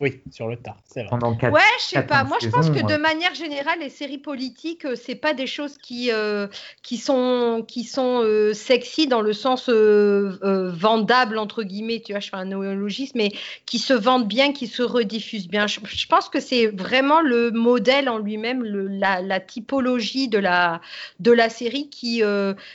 Oui, 0.00 0.20
sur 0.32 0.48
le 0.48 0.56
tard, 0.56 0.76
c'est 0.84 1.02
vrai. 1.02 1.10
Pendant 1.10 1.38
ouais, 1.38 1.60
je 1.78 1.84
sais 1.84 2.02
pas. 2.02 2.24
Moi, 2.24 2.38
je 2.42 2.48
pense 2.48 2.68
que 2.68 2.84
de 2.84 2.96
manière 2.96 3.32
générale, 3.32 3.78
les 3.78 3.90
séries 3.90 4.18
politiques, 4.18 4.84
euh, 4.84 4.96
c'est 4.96 5.14
pas 5.14 5.34
des 5.34 5.46
choses 5.46 5.78
qui 5.78 6.10
euh, 6.10 6.48
qui 6.82 6.96
sont 6.96 7.64
qui 7.66 7.84
sont 7.84 8.20
euh, 8.24 8.52
sexy 8.54 9.06
dans 9.06 9.20
le 9.20 9.32
sens 9.32 9.70
vendable 9.70 11.38
entre 11.38 11.62
guillemets. 11.62 12.02
Tu 12.04 12.12
vois, 12.12 12.18
je 12.18 12.28
fais 12.28 12.36
un 12.36 12.46
néologisme, 12.46 13.18
mais 13.18 13.30
qui 13.66 13.78
se 13.78 13.94
vendent 13.94 14.26
bien, 14.26 14.52
qui 14.52 14.66
se 14.66 14.82
rediffusent 14.82 15.46
bien. 15.46 15.68
Je, 15.68 15.78
pense 16.08 16.28
que 16.28 16.40
c'est 16.40 16.66
vraiment 16.66 17.20
le 17.20 17.52
modèle 17.52 18.08
en 18.08 18.18
lui-même, 18.18 18.64
la, 18.64 19.20
la, 19.20 19.38
typologie 19.38 20.26
de 20.26 20.38
la 20.38 20.80
de 21.20 21.30
la 21.30 21.48
série 21.48 21.88
qui 21.88 22.20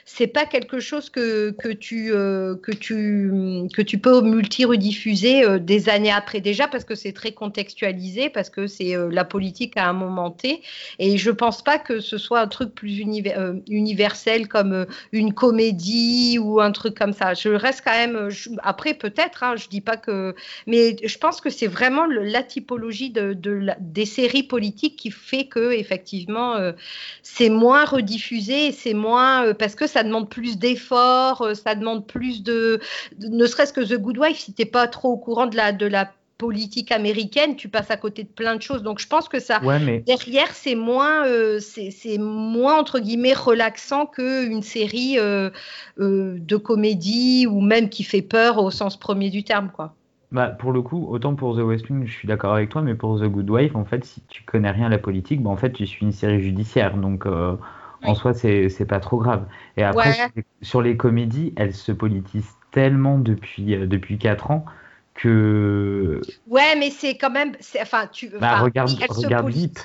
c'est 0.06 0.28
pas 0.28 0.46
quelque 0.46 0.80
chose 0.80 1.10
que 1.10 1.52
que 1.52 1.68
tu 1.68 2.12
que 2.12 2.72
tu 2.72 3.68
que 3.74 3.82
tu 3.82 3.98
peux 3.98 4.22
multi 4.22 4.64
rediffuser 4.64 5.60
des 5.60 5.90
années 5.90 6.12
après 6.12 6.40
déjà 6.40 6.70
parce 6.70 6.86
que 6.86 6.96
c'est 6.96 7.09
c'est 7.10 7.14
très 7.14 7.32
contextualisé 7.32 8.30
parce 8.30 8.52
que 8.52 8.68
c'est 8.68 8.96
euh, 8.96 9.10
la 9.12 9.26
politique 9.26 9.78
à 9.78 9.90
un 9.90 9.94
moment 9.94 10.30
T. 10.30 10.62
Et 11.00 11.18
je 11.18 11.32
pense 11.32 11.64
pas 11.64 11.80
que 11.80 12.00
ce 12.00 12.20
soit 12.20 12.40
un 12.40 12.48
truc 12.48 12.76
plus 12.76 13.02
euh, 13.36 13.54
universel 13.68 14.48
comme 14.48 14.86
une 15.12 15.34
comédie 15.34 16.38
ou 16.38 16.62
un 16.62 16.72
truc 16.72 16.96
comme 16.96 17.14
ça. 17.14 17.34
Je 17.34 17.50
reste 17.50 17.82
quand 17.84 17.94
même. 17.94 18.30
après, 18.62 18.94
peut-être, 18.94 19.42
hein, 19.44 19.56
je 19.56 19.68
dis 19.70 19.82
pas 19.82 19.98
que. 19.98 20.36
Mais 20.68 20.98
je 21.04 21.18
pense 21.18 21.42
que 21.42 21.50
c'est 21.50 21.68
vraiment 21.68 22.06
la 22.06 22.44
typologie 22.44 23.10
de, 23.10 23.36
des 23.80 24.06
séries 24.06 24.44
politiques 24.44 24.96
qui 24.96 25.10
fait 25.10 25.46
que, 25.46 25.72
effectivement, 25.72 26.58
c'est 27.24 27.50
moins 27.50 27.86
rediffusé, 27.86 28.72
c'est 28.72 28.94
moins. 28.94 29.54
parce 29.54 29.76
que 29.76 29.88
ça 29.88 30.04
demande 30.04 30.30
plus 30.30 30.58
d'efforts, 30.60 31.56
ça 31.56 31.74
demande 31.74 32.06
plus 32.06 32.44
de, 32.44 32.80
ne 33.20 33.46
serait-ce 33.48 33.74
que 33.74 33.82
The 33.82 34.00
Good 34.00 34.18
Wife, 34.20 34.38
si 34.38 34.54
t'es 34.54 34.66
pas 34.66 34.88
trop 34.88 35.10
au 35.10 35.18
courant 35.18 35.48
de 35.48 35.56
la, 35.56 35.72
de 35.72 35.88
la 35.88 36.12
politique 36.40 36.92
américaine, 36.92 37.56
tu 37.56 37.70
passes 37.70 37.92
à 37.92 37.98
côté 37.98 38.24
de 38.24 38.30
plein 38.30 38.56
de 38.56 38.62
choses. 38.62 38.82
Donc 38.82 39.00
je 39.00 39.08
pense 39.08 39.30
que 39.30 39.40
ça, 39.40 39.60
derrière, 39.60 40.48
c'est 40.54 40.74
moins, 40.74 41.28
euh, 41.28 41.60
c'est 41.60 42.18
moins 42.18 42.80
entre 42.80 43.00
guillemets 43.00 43.34
relaxant 43.34 44.08
qu'une 44.08 44.64
série 44.64 45.20
euh, 45.20 45.52
euh, 46.00 46.38
de 46.40 46.56
comédie 46.56 47.46
ou 47.46 47.62
même 47.62 47.90
qui 47.90 48.04
fait 48.04 48.22
peur 48.22 48.58
au 48.58 48.72
sens 48.72 48.98
premier 48.98 49.30
du 49.30 49.44
terme, 49.44 49.70
quoi. 49.72 49.94
Bah, 50.32 50.48
pour 50.48 50.72
le 50.72 50.84
coup, 50.84 51.08
autant 51.10 51.34
pour 51.34 51.58
The 51.58 51.62
West 51.62 51.90
Wing, 51.90 52.06
je 52.06 52.12
suis 52.12 52.28
d'accord 52.28 52.54
avec 52.54 52.70
toi, 52.70 52.84
mais 52.84 52.94
pour 52.94 53.20
The 53.20 53.24
Good 53.24 53.50
Wife, 53.50 53.76
en 53.76 53.84
fait, 53.84 54.06
si 54.06 54.22
tu 54.28 54.44
connais 54.44 54.70
rien 54.70 54.86
à 54.86 54.90
la 54.90 55.00
politique, 55.00 55.42
bah, 55.42 55.50
en 55.50 55.58
fait, 55.58 55.72
tu 55.72 55.88
suis 55.88 56.06
une 56.06 56.12
série 56.12 56.40
judiciaire. 56.40 56.96
Donc, 56.98 57.26
en 58.04 58.16
soi, 58.16 58.34
c'est 58.34 58.88
pas 58.88 59.00
trop 59.00 59.18
grave. 59.18 59.46
Et 59.76 59.84
après, 59.84 60.32
sur, 60.62 60.82
les, 60.82 60.96
comédies, 60.96 61.54
elles 61.56 61.74
se 61.74 61.92
politisent 61.92 62.56
tellement 62.72 63.18
depuis, 63.18 63.76
euh, 63.76 63.88
depuis 63.88 64.18
4 64.18 64.52
ans 64.52 64.66
que. 65.22 66.22
Ouais, 66.48 66.76
mais 66.78 66.90
c'est 66.90 67.18
quand 67.18 67.30
même. 67.30 67.54
Enfin, 67.82 68.08
tu. 68.12 68.30
Bah, 68.30 68.60
regarde, 68.60 68.92
regarde 69.10 69.50
Vip. 69.50 69.80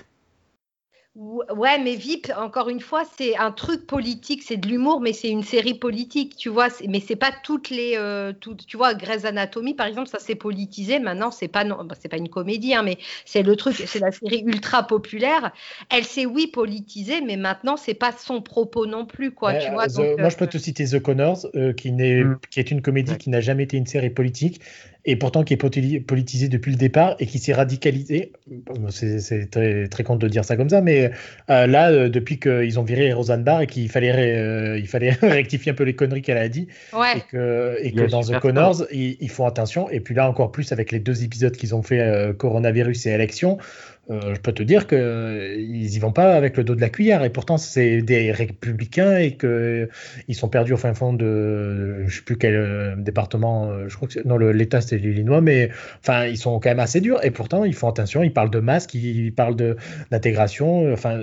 Ouais, 1.17 1.79
mais 1.79 1.95
VIP, 1.95 2.33
encore 2.37 2.69
une 2.69 2.81
fois, 2.81 3.05
c'est 3.17 3.37
un 3.37 3.53
truc 3.53 3.87
politique, 3.87 4.43
c'est 4.43 4.57
de 4.57 4.67
l'humour, 4.67 5.01
mais 5.01 5.13
c'est 5.13 5.31
une 5.31 5.45
série 5.45 5.75
politique, 5.75 6.35
tu 6.35 6.49
vois. 6.49 6.67
Mais 6.89 6.99
c'est 6.99 7.15
pas 7.15 7.31
toutes 7.45 7.71
les, 7.71 7.95
euh, 7.97 8.33
tu 8.67 8.77
vois, 8.77 8.95
Grey's 8.95 9.25
Anatomy, 9.25 9.75
par 9.75 9.87
exemple, 9.87 10.09
ça 10.09 10.19
s'est 10.19 10.35
politisé. 10.35 10.99
Maintenant, 10.99 11.31
c'est 11.31 11.47
pas, 11.47 11.63
non, 11.63 11.85
bah, 11.85 11.95
c'est 12.01 12.09
pas 12.09 12.17
une 12.17 12.29
comédie, 12.29 12.75
hein, 12.75 12.83
mais 12.83 12.99
c'est 13.27 13.45
le 13.45 13.55
truc, 13.55 13.77
c'est 13.77 14.01
la 14.01 14.11
série 14.11 14.43
ultra 14.45 14.89
populaire. 14.89 15.53
Elle 15.89 16.03
s'est 16.03 16.27
oui 16.27 16.49
politisée, 16.49 17.21
mais 17.21 17.37
maintenant, 17.37 17.77
c'est 17.77 17.95
pas 17.95 18.11
son 18.11 18.43
propos 18.43 18.87
non 18.87 19.07
plus, 19.07 19.31
quoi. 19.31 19.55
tu 19.55 19.71
vois, 19.71 19.87
moi, 19.87 20.29
je 20.31 20.37
peux 20.37 20.45
euh, 20.47 20.49
te 20.49 20.59
citer 20.59 20.85
The 20.85 20.99
Connors, 20.99 21.47
euh, 21.55 21.73
qui, 21.73 21.93
n'est, 21.93 22.25
mm. 22.25 22.39
qui 22.51 22.59
est 22.59 22.73
une 22.73 22.83
comédie 22.83 23.19
qui 23.19 23.31
n'a 23.31 23.41
jamais 23.41 23.63
été 23.63 23.77
une 23.77 23.87
série 23.87 24.11
politique 24.11 24.61
et 25.07 25.17
pourtant 25.17 25.45
qui 25.45 25.55
est 25.55 26.01
politisé 26.01 26.49
depuis 26.49 26.73
le 26.73 26.79
départ 26.79 27.15
et 27.19 27.27
qui 27.27 27.39
s'est 27.39 27.53
radicalisé. 27.53 28.33
C'est 28.91 29.51
très, 29.51 29.89
très 29.89 30.03
con 30.03 30.17
de 30.17 30.29
dire 30.29 30.45
ça 30.45 30.57
comme 30.57 30.71
ça, 30.71 30.81
mais 30.81 31.11
euh, 31.51 31.67
là, 31.67 31.91
euh, 31.91 32.09
depuis 32.09 32.39
qu'ils 32.39 32.79
ont 32.79 32.83
viré 32.83 33.13
Roseanne 33.13 33.45
Barr 33.45 33.63
et 33.63 33.67
qu'il 33.67 33.89
fallait, 33.91 34.13
euh, 34.13 34.79
il 34.79 34.89
fallait 34.89 35.11
rectifier 35.23 35.73
un 35.73 35.75
peu 35.75 35.85
les 35.85 35.95
conneries 35.95 36.23
qu'elle 36.23 36.39
a 36.39 36.49
dit, 36.49 36.69
et 36.93 37.21
que, 37.31 37.77
et 37.81 37.93
que 37.93 38.09
dans 38.09 38.23
The 38.23 38.39
Connors, 38.39 38.85
ils, 38.93 39.31
font 39.31 39.47
attention. 39.47 39.91
Et 39.91 40.01
puis 40.01 40.15
là, 40.15 40.29
encore 40.29 40.53
plus 40.53 40.73
avec 40.73 40.91
les 40.91 41.01
deux 41.01 41.23
épisodes 41.23 41.57
qu'ils 41.57 41.75
ont 41.75 41.83
fait, 41.83 42.35
coronavirus 42.39 43.07
et 43.07 43.11
élections, 43.11 43.59
euh, 43.59 43.94
je 44.09 44.41
peux 44.41 44.53
te 44.53 44.63
dire 44.63 44.87
qu'ils 44.87 44.99
euh, 44.99 45.57
y 45.59 45.99
vont 45.99 46.13
pas 46.13 46.35
avec 46.35 46.57
le 46.57 46.65
dos 46.65 46.75
de 46.75 46.81
la 46.81 46.91
cuillère. 46.91 47.25
Et 47.25 47.31
pourtant, 47.31 47.57
c'est 47.57 48.03
des 48.03 48.33
républicains 48.33 49.17
et 49.17 49.37
qu'ils 49.37 50.35
sont 50.35 50.49
perdus 50.49 50.75
au 50.75 50.77
fin 50.77 50.93
fond 50.95 51.15
de, 51.15 52.05
je 52.07 52.17
sais 52.17 52.23
plus 52.23 52.37
quel 52.37 52.55
euh, 52.55 52.97
département, 52.97 53.89
je 53.89 53.97
crois 53.97 54.09
que 54.09 54.27
non, 54.27 54.37
l'État 54.37 54.81
c'est 54.81 54.99
l'Illinois, 54.99 55.41
mais 55.41 55.71
enfin, 56.01 56.27
ils 56.27 56.37
sont 56.37 56.61
quand 56.61 56.69
même 56.69 56.81
assez 56.81 57.01
durs. 57.01 57.25
Et 57.25 57.31
pourtant, 57.31 57.65
ils 57.65 57.75
font 57.75 57.89
attention, 57.89 58.23
ils 58.23 58.33
parlent 58.33 58.51
de 58.51 58.61
masques, 58.61 58.95
ils 58.95 59.33
parlent 59.35 59.57
d'intégration, 60.11 60.93
enfin, 60.93 61.21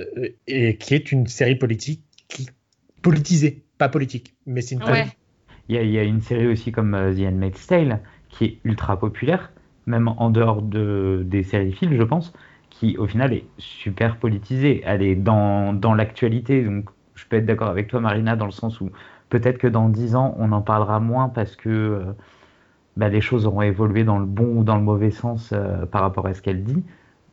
et 0.47 0.77
qui 0.77 0.95
est 0.95 1.11
une 1.11 1.27
série 1.27 1.55
politique 1.55 2.03
qui 2.27 2.49
politisée, 3.03 3.63
pas 3.77 3.89
politique, 3.89 4.35
mais 4.45 4.61
c'est 4.61 4.75
une 4.75 4.81
il, 5.69 5.75
y 5.75 5.77
a, 5.77 5.83
il 5.83 5.91
y, 5.91 5.99
a 5.99 6.03
une 6.03 6.21
série 6.21 6.47
aussi 6.47 6.71
comme 6.71 6.91
The 6.91 7.21
Handmaid's 7.21 7.65
Tale 7.65 7.99
qui 8.29 8.45
est 8.45 8.57
ultra 8.63 8.99
populaire, 8.99 9.51
même 9.85 10.07
en 10.07 10.29
dehors 10.29 10.61
de, 10.61 11.23
des 11.25 11.43
séries 11.43 11.71
films, 11.71 11.95
je 11.97 12.03
pense 12.03 12.33
qui 12.71 12.97
au 12.97 13.05
final 13.05 13.33
est 13.33 13.45
super 13.59 14.17
politisée. 14.17 14.81
Elle 14.85 15.03
est 15.03 15.15
dans, 15.15 15.73
dans 15.73 15.93
l'actualité, 15.93 16.63
donc 16.63 16.85
je 17.13 17.25
peux 17.27 17.37
être 17.37 17.45
d'accord 17.45 17.69
avec 17.69 17.87
toi 17.87 17.99
Marina 17.99 18.35
dans 18.35 18.45
le 18.45 18.51
sens 18.51 18.81
où 18.81 18.89
peut-être 19.29 19.59
que 19.59 19.67
dans 19.67 19.87
dix 19.87 20.15
ans 20.15 20.33
on 20.39 20.51
en 20.51 20.61
parlera 20.61 20.99
moins 20.99 21.29
parce 21.29 21.55
que 21.55 21.69
euh, 21.69 22.03
bah, 22.97 23.09
les 23.09 23.21
choses 23.21 23.45
auront 23.45 23.61
évolué 23.61 24.03
dans 24.03 24.17
le 24.17 24.25
bon 24.25 24.57
ou 24.57 24.63
dans 24.63 24.75
le 24.75 24.81
mauvais 24.81 25.11
sens 25.11 25.51
euh, 25.53 25.85
par 25.85 26.01
rapport 26.01 26.25
à 26.25 26.33
ce 26.33 26.41
qu'elle 26.41 26.63
dit. 26.63 26.83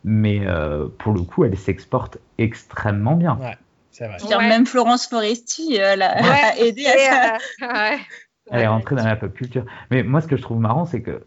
Mais 0.04 0.40
euh, 0.46 0.86
pour 0.98 1.12
le 1.12 1.22
coup, 1.22 1.44
elle 1.44 1.56
s'exporte 1.56 2.18
extrêmement 2.38 3.16
bien. 3.16 3.36
Ouais, 3.40 3.56
c'est 3.90 4.06
vrai. 4.06 4.48
Même 4.48 4.66
Florence 4.66 5.06
Foresti 5.06 5.74
elle 5.74 6.02
a, 6.02 6.56
aidé 6.58 6.86
à 6.86 7.38
ça. 7.58 7.96
Elle 8.50 8.62
est 8.62 8.66
rentrée 8.66 8.94
dans 8.94 9.04
la 9.04 9.16
pop 9.16 9.34
culture. 9.34 9.64
Mais 9.90 10.02
moi, 10.02 10.20
ce 10.20 10.28
que 10.28 10.36
je 10.36 10.42
trouve 10.42 10.60
marrant, 10.60 10.84
c'est 10.84 11.02
que 11.02 11.26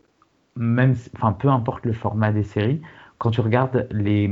même, 0.56 0.95
enfin, 1.15 1.34
peu 1.34 1.50
importe 1.50 1.86
le 1.86 1.93
format 1.93 2.32
des 2.32 2.43
séries, 2.43 2.82
quand 3.21 3.29
tu 3.29 3.41
regardes 3.41 3.88
les, 3.91 4.27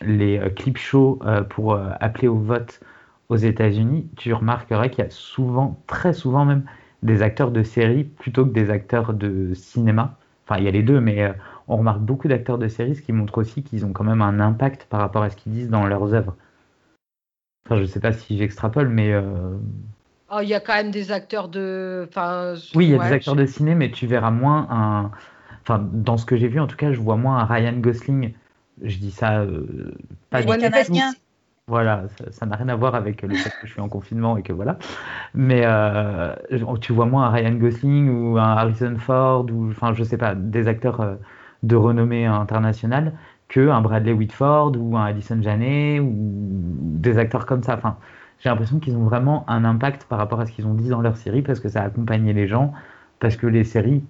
les 0.00 0.38
euh, 0.38 0.48
clips 0.48 0.78
shows 0.78 1.18
euh, 1.26 1.42
pour 1.42 1.74
euh, 1.74 1.90
appeler 2.00 2.28
au 2.28 2.38
vote 2.38 2.80
aux 3.28 3.36
États-Unis, 3.36 4.08
tu 4.16 4.32
remarquerais 4.32 4.88
qu'il 4.88 5.04
y 5.04 5.06
a 5.06 5.10
souvent, 5.10 5.78
très 5.86 6.14
souvent 6.14 6.46
même, 6.46 6.64
des 7.02 7.20
acteurs 7.20 7.50
de 7.50 7.62
série 7.62 8.04
plutôt 8.04 8.46
que 8.46 8.52
des 8.52 8.70
acteurs 8.70 9.12
de 9.12 9.52
cinéma. 9.52 10.16
Enfin, 10.46 10.58
il 10.58 10.64
y 10.64 10.68
a 10.68 10.70
les 10.70 10.82
deux, 10.82 10.98
mais 10.98 11.30
on 11.68 11.76
remarque 11.76 12.00
beaucoup 12.00 12.26
d'acteurs 12.26 12.56
de 12.56 12.68
série, 12.68 12.94
ce 12.94 13.02
qui 13.02 13.12
montre 13.12 13.36
aussi 13.36 13.62
qu'ils 13.62 13.84
ont 13.84 13.92
quand 13.92 14.04
même 14.04 14.22
un 14.22 14.40
impact 14.40 14.86
par 14.88 15.00
rapport 15.00 15.22
à 15.22 15.28
ce 15.28 15.36
qu'ils 15.36 15.52
disent 15.52 15.68
dans 15.68 15.84
leurs 15.86 16.14
œuvres. 16.14 16.36
Enfin, 17.66 17.80
je 17.80 17.84
sais 17.84 18.00
pas 18.00 18.12
si 18.12 18.38
j'extrapole, 18.38 18.88
mais. 18.88 19.12
Oh, 20.30 20.38
il 20.40 20.48
y 20.48 20.54
a 20.54 20.60
quand 20.60 20.74
même 20.74 20.92
des 20.92 21.10
acteurs 21.12 21.48
de. 21.48 22.06
Enfin, 22.08 22.54
oui, 22.76 22.86
il 22.86 22.90
y 22.92 22.94
a 22.94 23.04
des 23.04 23.12
acteurs 23.12 23.36
de 23.36 23.44
ciné, 23.44 23.74
mais 23.74 23.90
tu 23.90 24.06
verras 24.06 24.30
moins 24.30 24.68
un, 24.70 25.10
Enfin, 25.66 25.84
dans 25.92 26.16
ce 26.16 26.24
que 26.24 26.36
j'ai 26.36 26.46
vu, 26.46 26.60
en 26.60 26.68
tout 26.68 26.76
cas, 26.76 26.92
je 26.92 27.00
vois 27.00 27.16
moins 27.16 27.38
un 27.38 27.44
Ryan 27.44 27.72
Gosling. 27.72 28.34
Je 28.82 28.98
dis 28.98 29.10
ça 29.10 29.40
euh, 29.40 29.96
pas 30.30 30.40
du 30.42 30.46
Voilà, 31.66 32.04
ça 32.30 32.46
n'a 32.46 32.54
rien 32.54 32.68
à 32.68 32.76
voir 32.76 32.94
avec 32.94 33.22
le 33.22 33.34
fait 33.34 33.50
que 33.50 33.66
je 33.66 33.72
suis 33.72 33.80
en 33.80 33.88
confinement 33.88 34.36
et 34.36 34.44
que 34.44 34.52
voilà. 34.52 34.78
Mais 35.34 35.62
euh, 35.64 36.32
tu 36.80 36.92
vois 36.92 37.06
moins 37.06 37.24
un 37.24 37.30
Ryan 37.30 37.54
Gosling 37.54 38.08
ou 38.08 38.38
un 38.38 38.44
Harrison 38.44 38.94
Ford 38.96 39.46
ou, 39.50 39.70
enfin, 39.70 39.92
je 39.92 40.04
sais 40.04 40.16
pas, 40.16 40.36
des 40.36 40.68
acteurs 40.68 41.00
euh, 41.00 41.16
de 41.64 41.74
renommée 41.74 42.26
internationale 42.26 43.14
que 43.48 43.68
un 43.68 43.80
Bradley 43.80 44.12
Whitford 44.12 44.76
ou 44.78 44.96
un 44.96 45.06
Addison 45.06 45.42
Janet 45.42 45.98
ou 45.98 46.12
des 46.14 47.18
acteurs 47.18 47.44
comme 47.44 47.64
ça. 47.64 47.74
Enfin, 47.74 47.96
j'ai 48.38 48.50
l'impression 48.50 48.78
qu'ils 48.78 48.96
ont 48.96 49.04
vraiment 49.04 49.44
un 49.48 49.64
impact 49.64 50.04
par 50.04 50.18
rapport 50.18 50.38
à 50.38 50.46
ce 50.46 50.52
qu'ils 50.52 50.68
ont 50.68 50.74
dit 50.74 50.90
dans 50.90 51.00
leur 51.00 51.16
série 51.16 51.42
parce 51.42 51.58
que 51.58 51.68
ça 51.68 51.82
a 51.82 51.86
accompagné 51.86 52.32
les 52.32 52.46
gens, 52.46 52.72
parce 53.18 53.34
que 53.34 53.48
les 53.48 53.64
séries 53.64 54.04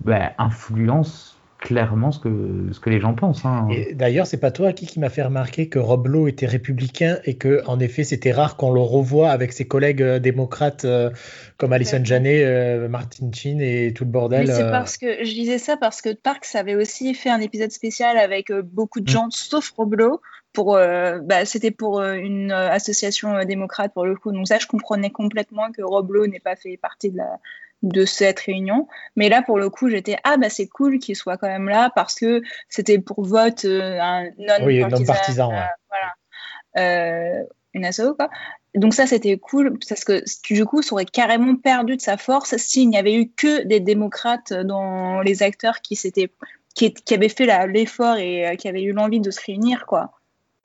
bah, 0.00 0.32
influence 0.38 1.40
clairement 1.60 2.10
ce 2.10 2.18
que, 2.18 2.68
ce 2.72 2.80
que 2.80 2.90
les 2.90 3.00
gens 3.00 3.14
pensent. 3.14 3.44
Hein. 3.44 3.68
Et 3.70 3.94
d'ailleurs, 3.94 4.26
c'est 4.26 4.38
pas 4.40 4.50
toi 4.50 4.72
qui, 4.72 4.86
qui 4.86 4.98
m'a 4.98 5.10
fait 5.10 5.22
remarquer 5.22 5.68
que 5.68 5.78
Rob 5.78 6.06
Lowe 6.06 6.26
était 6.26 6.46
républicain 6.46 7.18
et 7.24 7.36
que, 7.36 7.62
en 7.66 7.78
effet, 7.80 8.02
c'était 8.02 8.32
rare 8.32 8.56
qu'on 8.56 8.72
le 8.72 8.80
revoie 8.80 9.30
avec 9.30 9.52
ses 9.52 9.66
collègues 9.68 10.02
euh, 10.02 10.18
démocrates 10.18 10.84
euh, 10.84 11.10
comme 11.58 11.72
Alison 11.72 12.00
Janet, 12.02 12.44
euh, 12.44 12.88
Martin 12.88 13.30
Chin 13.32 13.58
et 13.60 13.92
tout 13.94 14.04
le 14.04 14.10
bordel. 14.10 14.46
c'est 14.48 14.70
parce 14.70 14.96
que 14.96 15.24
je 15.24 15.32
disais 15.32 15.58
ça 15.58 15.76
parce 15.76 16.00
que 16.00 16.14
Parks 16.14 16.54
avait 16.54 16.74
aussi 16.74 17.14
fait 17.14 17.30
un 17.30 17.40
épisode 17.40 17.70
spécial 17.70 18.16
avec 18.16 18.50
beaucoup 18.52 19.00
de 19.00 19.10
mm. 19.10 19.12
gens, 19.12 19.26
sauf 19.30 19.70
Rob 19.76 19.94
Lowe. 19.94 20.20
Pour, 20.52 20.72
bah, 20.74 21.44
c'était 21.44 21.70
pour 21.70 22.02
une 22.02 22.50
association 22.50 23.44
démocrate 23.44 23.94
pour 23.94 24.04
le 24.04 24.16
coup. 24.16 24.32
Donc 24.32 24.48
ça, 24.48 24.58
je 24.58 24.66
comprenais 24.66 25.10
complètement 25.10 25.70
que 25.70 25.80
Rob 25.80 26.10
Lowe 26.10 26.26
n'ait 26.26 26.40
pas 26.40 26.56
fait 26.56 26.76
partie 26.76 27.12
de 27.12 27.18
la, 27.18 27.38
de 27.82 28.04
cette 28.04 28.40
réunion. 28.40 28.88
Mais 29.16 29.28
là, 29.28 29.42
pour 29.42 29.58
le 29.58 29.70
coup, 29.70 29.88
j'étais 29.88 30.16
ah 30.24 30.36
bah 30.36 30.50
c'est 30.50 30.68
cool 30.68 30.98
qu'il 30.98 31.16
soit 31.16 31.36
quand 31.36 31.48
même 31.48 31.68
là 31.68 31.90
parce 31.94 32.14
que 32.14 32.42
c'était 32.68 32.98
pour 32.98 33.24
vote 33.24 33.64
euh, 33.64 33.98
un 34.00 34.24
non 34.38 34.64
oui, 34.64 34.82
partisan, 35.06 35.52
euh, 35.52 35.60
voilà, 35.88 37.38
euh, 37.40 37.44
une 37.74 37.84
asso 37.84 38.14
quoi. 38.16 38.28
Donc 38.74 38.94
ça 38.94 39.06
c'était 39.06 39.36
cool 39.38 39.78
parce 39.88 40.04
que 40.04 40.22
du 40.52 40.64
coup, 40.64 40.82
ça 40.82 40.92
aurait 40.92 41.06
carrément 41.06 41.56
perdu 41.56 41.96
de 41.96 42.00
sa 42.00 42.16
force 42.16 42.56
s'il 42.56 42.88
n'y 42.88 42.98
avait 42.98 43.14
eu 43.14 43.30
que 43.30 43.64
des 43.64 43.80
démocrates 43.80 44.52
dans 44.52 45.22
les 45.22 45.42
acteurs 45.42 45.80
qui 45.80 45.96
s'étaient 45.96 46.30
qui, 46.74 46.94
qui, 46.94 47.14
avaient 47.14 47.28
fait 47.28 47.66
l'effort 47.66 48.16
et 48.16 48.56
qui 48.56 48.68
avaient 48.68 48.82
eu 48.82 48.92
l'envie 48.92 49.20
de 49.20 49.30
se 49.30 49.40
réunir 49.44 49.86
quoi. 49.86 50.12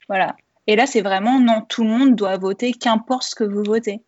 Voilà. 0.08 0.36
Et 0.66 0.76
là, 0.76 0.86
c'est 0.86 1.00
vraiment 1.00 1.40
non, 1.40 1.62
tout 1.62 1.84
le 1.84 1.90
monde 1.90 2.16
doit 2.16 2.36
voter, 2.36 2.72
qu'importe 2.72 3.24
ce 3.24 3.34
que 3.34 3.44
vous 3.44 3.62
votez. 3.62 4.02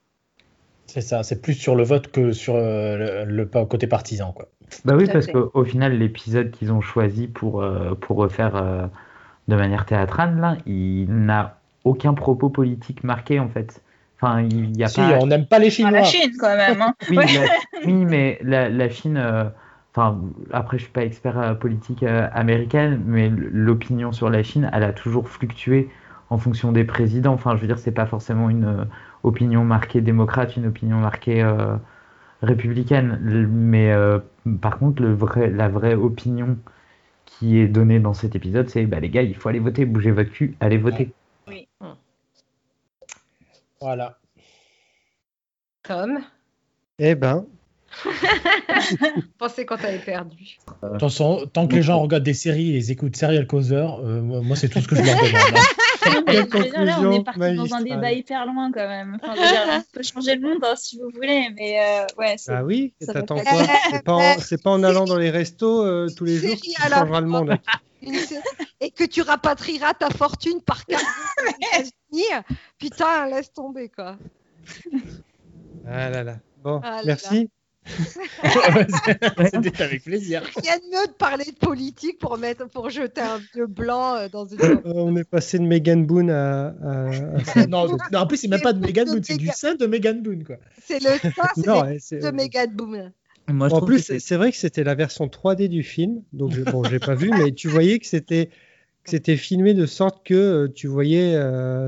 C'est 0.89 1.03
ça, 1.03 1.23
c'est 1.23 1.43
plus 1.43 1.53
sur 1.53 1.77
le 1.77 1.85
vote 1.85 2.11
que 2.11 2.33
sur 2.33 2.55
euh, 2.57 3.25
le, 3.27 3.45
côté 3.45 3.87
partisan. 3.87 4.33
Quoi. 4.33 4.47
Bah 4.87 4.95
oui, 4.97 5.07
parce 5.13 5.27
qu'au 5.27 5.65
final, 5.65 5.99
l'épisode 5.99 6.51
qu'ils 6.51 6.73
ont 6.73 6.81
choisi 6.81 7.29
pour, 7.29 7.63
euh, 7.63 7.95
pour 7.95 8.17
refaire 8.17 8.57
euh, 8.57 8.87
de 9.49 9.57
manière 9.57 9.85
théâtrale, 9.85 10.41
là, 10.41 10.57
il 10.67 11.07
n'a 11.09 11.59
aucun 11.85 12.15
propos 12.15 12.49
politique 12.49 13.05
marqué 13.05 13.39
en 13.39 13.49
fait. 13.49 13.83
Enfin, 14.17 14.41
il 14.41 14.77
y 14.79 14.83
a 14.83 14.89
si, 14.89 15.01
on 15.01 15.27
n'aime 15.27 15.47
pas 15.47 15.59
les 15.59 15.71
Chinois. 15.71 15.93
la 15.93 16.05
Chine 16.05 16.33
quand 16.41 16.57
même. 16.57 16.81
Hein. 16.81 16.95
oui, 17.11 17.19
oui, 17.85 18.05
mais 18.07 18.39
la, 18.43 18.71
la 18.71 18.89
Chine, 18.89 19.23
Enfin, 19.95 20.21
après, 20.53 20.79
je 20.79 20.85
suis 20.85 20.93
pas 20.93 21.05
expert 21.05 21.59
politique 21.59 22.05
américaine, 22.05 23.03
mais 23.05 23.31
l'opinion 23.31 24.13
sur 24.13 24.31
la 24.31 24.43
Chine, 24.43 24.71
elle 24.73 24.85
a 24.85 24.93
toujours 24.93 25.29
fluctué 25.29 25.89
en 26.31 26.39
fonction 26.39 26.73
des 26.73 26.85
présidents. 26.85 27.33
Enfin, 27.33 27.57
je 27.57 27.61
veux 27.61 27.67
dire, 27.67 27.79
c'est 27.79 27.91
pas 27.91 28.07
forcément 28.07 28.49
une 28.49 28.87
opinion 29.23 29.65
marquée 29.65 30.01
démocrate, 30.01 30.57
une 30.57 30.67
opinion 30.67 30.99
marquée 30.99 31.45
républicaine. 32.43 33.19
Mais 33.51 33.93
par 34.61 34.79
contre, 34.79 35.03
le 35.03 35.13
vrai, 35.13 35.51
la 35.51 35.69
vraie 35.69 35.95
opinion 35.95 36.59
qui 37.25 37.59
est 37.59 37.69
donnée 37.69 38.01
dans 38.01 38.15
cet 38.15 38.35
épisode, 38.35 38.69
c'est 38.69 38.87
bah, 38.87 39.01
les 39.01 39.11
gars, 39.11 39.23
il 39.23 39.35
faut 39.35 39.49
aller 39.49 39.59
voter, 39.59 39.85
bougez 39.85 40.11
votre 40.11 40.31
cul, 40.31 40.57
allez 40.61 40.79
voter. 40.79 41.13
Oui. 41.47 41.69
Voilà. 43.81 44.19
Tom? 45.83 46.19
Eh 46.99 47.15
ben. 47.15 47.47
pensais 49.39 49.65
quand 49.65 49.77
t'avais 49.79 49.99
perdu. 49.99 50.59
tant 50.81 51.69
que 51.69 51.75
les 51.75 51.83
gens 51.83 52.01
regardent 52.01 52.25
des 52.25 52.35
séries 52.35 52.71
et 52.71 52.73
les 52.73 52.93
écoutent 52.93 53.17
Serial 53.17 53.47
Causeur, 53.47 54.01
euh, 54.01 54.21
moi 54.21 54.57
c'est 54.57 54.69
tout 54.69 54.81
ce 54.81 54.89
que 54.89 54.97
je 54.97 55.03
leur 55.03 55.17
demande. 55.17 55.57
Hein. 55.57 55.63
là, 56.85 57.01
on 57.01 57.13
est 57.13 57.25
parti 57.25 57.55
dans 57.57 57.75
un 57.75 57.83
débat 57.83 58.13
hyper 58.13 58.47
loin 58.47 58.71
quand 58.73 58.89
même. 58.89 59.19
Enfin, 59.23 59.35
on 59.79 59.83
peut 59.93 60.03
changer 60.03 60.37
le 60.37 60.49
monde 60.49 60.65
hein, 60.65 60.75
si 60.77 60.99
vous 60.99 61.11
voulez, 61.15 61.49
mais 61.57 61.81
euh, 61.81 62.07
ouais. 62.19 62.37
Ah 62.49 62.65
oui, 62.65 62.95
t'attends 63.05 63.37
quoi 63.37 63.63
C'est 63.91 64.05
pas, 64.05 64.15
en, 64.15 64.35
pas 64.63 64.71
en 64.71 64.83
allant 64.83 65.05
dans 65.05 65.19
les 65.19 65.31
restos 65.31 65.85
euh, 65.85 66.09
tous 66.17 66.25
les 66.25 66.39
jours 66.39 66.55
que 66.55 66.61
tu 66.61 66.73
changeras 66.73 67.21
le 67.21 67.27
monde. 67.27 67.57
Et 68.81 68.91
que 68.91 69.05
tu 69.05 69.23
rapatrieras 69.23 69.95
ta 69.95 70.09
fortune 70.11 70.63
par 70.63 70.87
carte. 70.87 71.05
Putain, 72.79 73.27
laisse 73.27 73.53
tomber 73.53 73.89
quoi. 73.89 74.17
Ah 75.87 76.09
là 76.11 76.23
là. 76.23 76.37
Bon, 76.63 76.81
ah 76.85 77.01
merci. 77.05 77.51
C'était 79.53 79.83
avec 79.83 80.05
plaisir. 80.05 80.43
Rien 80.63 80.77
de 80.77 80.85
mieux 80.85 81.07
de 81.07 81.13
parler 81.13 81.45
de 81.45 81.57
politique 81.57 82.19
pour, 82.19 82.39
mettre, 82.39 82.69
pour 82.69 82.91
jeter 82.91 83.21
un 83.21 83.41
vieux 83.55 83.67
blanc 83.67 84.15
euh, 84.15 84.29
dans 84.29 84.47
une. 84.47 84.61
Euh, 84.61 84.81
on 84.85 85.17
est 85.17 85.25
passé 85.25 85.59
de 85.59 85.65
Megan 85.65 86.07
Boone 86.07 86.31
à. 86.31 86.75
non, 87.69 87.87
en 88.15 88.27
plus, 88.27 88.39
c'est 88.39 88.49
même 88.49 88.61
pas 88.61 88.73
de 88.73 88.81
Megan 88.81 89.09
Boone, 89.09 89.25
c'est 89.25 89.37
du 89.37 89.49
sein 89.49 89.75
de 89.75 89.87
Megan 89.87 90.23
Boone. 90.23 90.45
quoi. 90.45 90.57
C'est 90.83 91.01
le 91.03 91.11
sein 91.99 92.19
de 92.19 92.31
Megan 92.31 92.71
Boone. 92.73 93.13
Moi, 93.49 93.73
en 93.73 93.81
plus, 93.81 94.19
c'est 94.19 94.37
vrai 94.37 94.51
que 94.51 94.59
c'était 94.59 94.85
la 94.85 94.95
version 94.95 95.27
3D 95.27 95.69
du 95.69 95.83
film, 95.83 96.23
donc 96.33 96.59
bon, 96.59 96.85
j'ai 96.85 96.99
pas 96.99 97.15
vu, 97.15 97.31
mais 97.31 97.53
tu 97.53 97.69
voyais 97.69 97.99
que 97.99 98.07
c'était 98.07 98.51
c'était 99.05 99.39
filmé 99.39 99.73
de 99.73 99.87
sorte 99.87 100.27
que 100.27 100.35
euh, 100.35 100.69
tu 100.69 100.87
voyais 100.87 101.35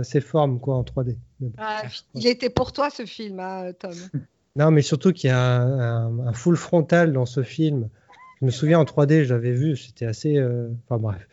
ses 0.05 0.23
formes 0.23 0.59
quoi 0.59 0.77
en 0.77 0.83
3D. 0.83 1.17
Ah, 1.59 1.83
il 2.15 2.27
était 2.27 2.51
pour 2.51 2.73
toi 2.73 2.89
ce 2.91 3.05
film, 3.05 3.41
hein, 3.41 3.73
Tom. 3.79 3.93
Non, 4.61 4.71
mais 4.71 4.83
surtout 4.83 5.15
qu'il 5.15 5.31
y 5.31 5.33
a 5.33 5.63
un, 5.63 6.33
full 6.35 6.55
frontal 6.55 7.15
dans 7.15 7.25
ce 7.25 7.43
film. 7.43 7.89
Je 8.41 8.47
me 8.47 8.51
souviens 8.51 8.79
en 8.79 8.85
3D, 8.85 9.25
j'avais 9.25 9.53
vu, 9.53 9.75
c'était 9.75 10.05
assez. 10.05 10.37
Euh, 10.37 10.69
enfin 10.85 11.01
bref, 11.01 11.27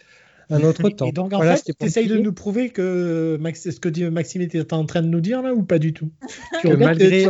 un 0.49 0.61
autre 0.61 0.87
temps. 0.91 1.07
Et 1.07 1.11
donc 1.11 1.33
en 1.33 1.41
fait, 1.41 1.73
tu 1.77 1.85
essayes 1.85 2.07
de 2.07 2.17
nous 2.17 2.31
prouver 2.31 2.69
que 2.69 3.37
Max... 3.41 3.69
ce 3.69 3.79
que 3.81 4.07
Maxime 4.07 4.43
était 4.43 4.73
en 4.73 4.85
train 4.85 5.01
de 5.01 5.07
nous 5.07 5.19
dire 5.19 5.41
là 5.41 5.53
ou 5.53 5.63
pas 5.63 5.77
du 5.77 5.91
tout? 5.91 6.09
Malgré, 6.63 7.27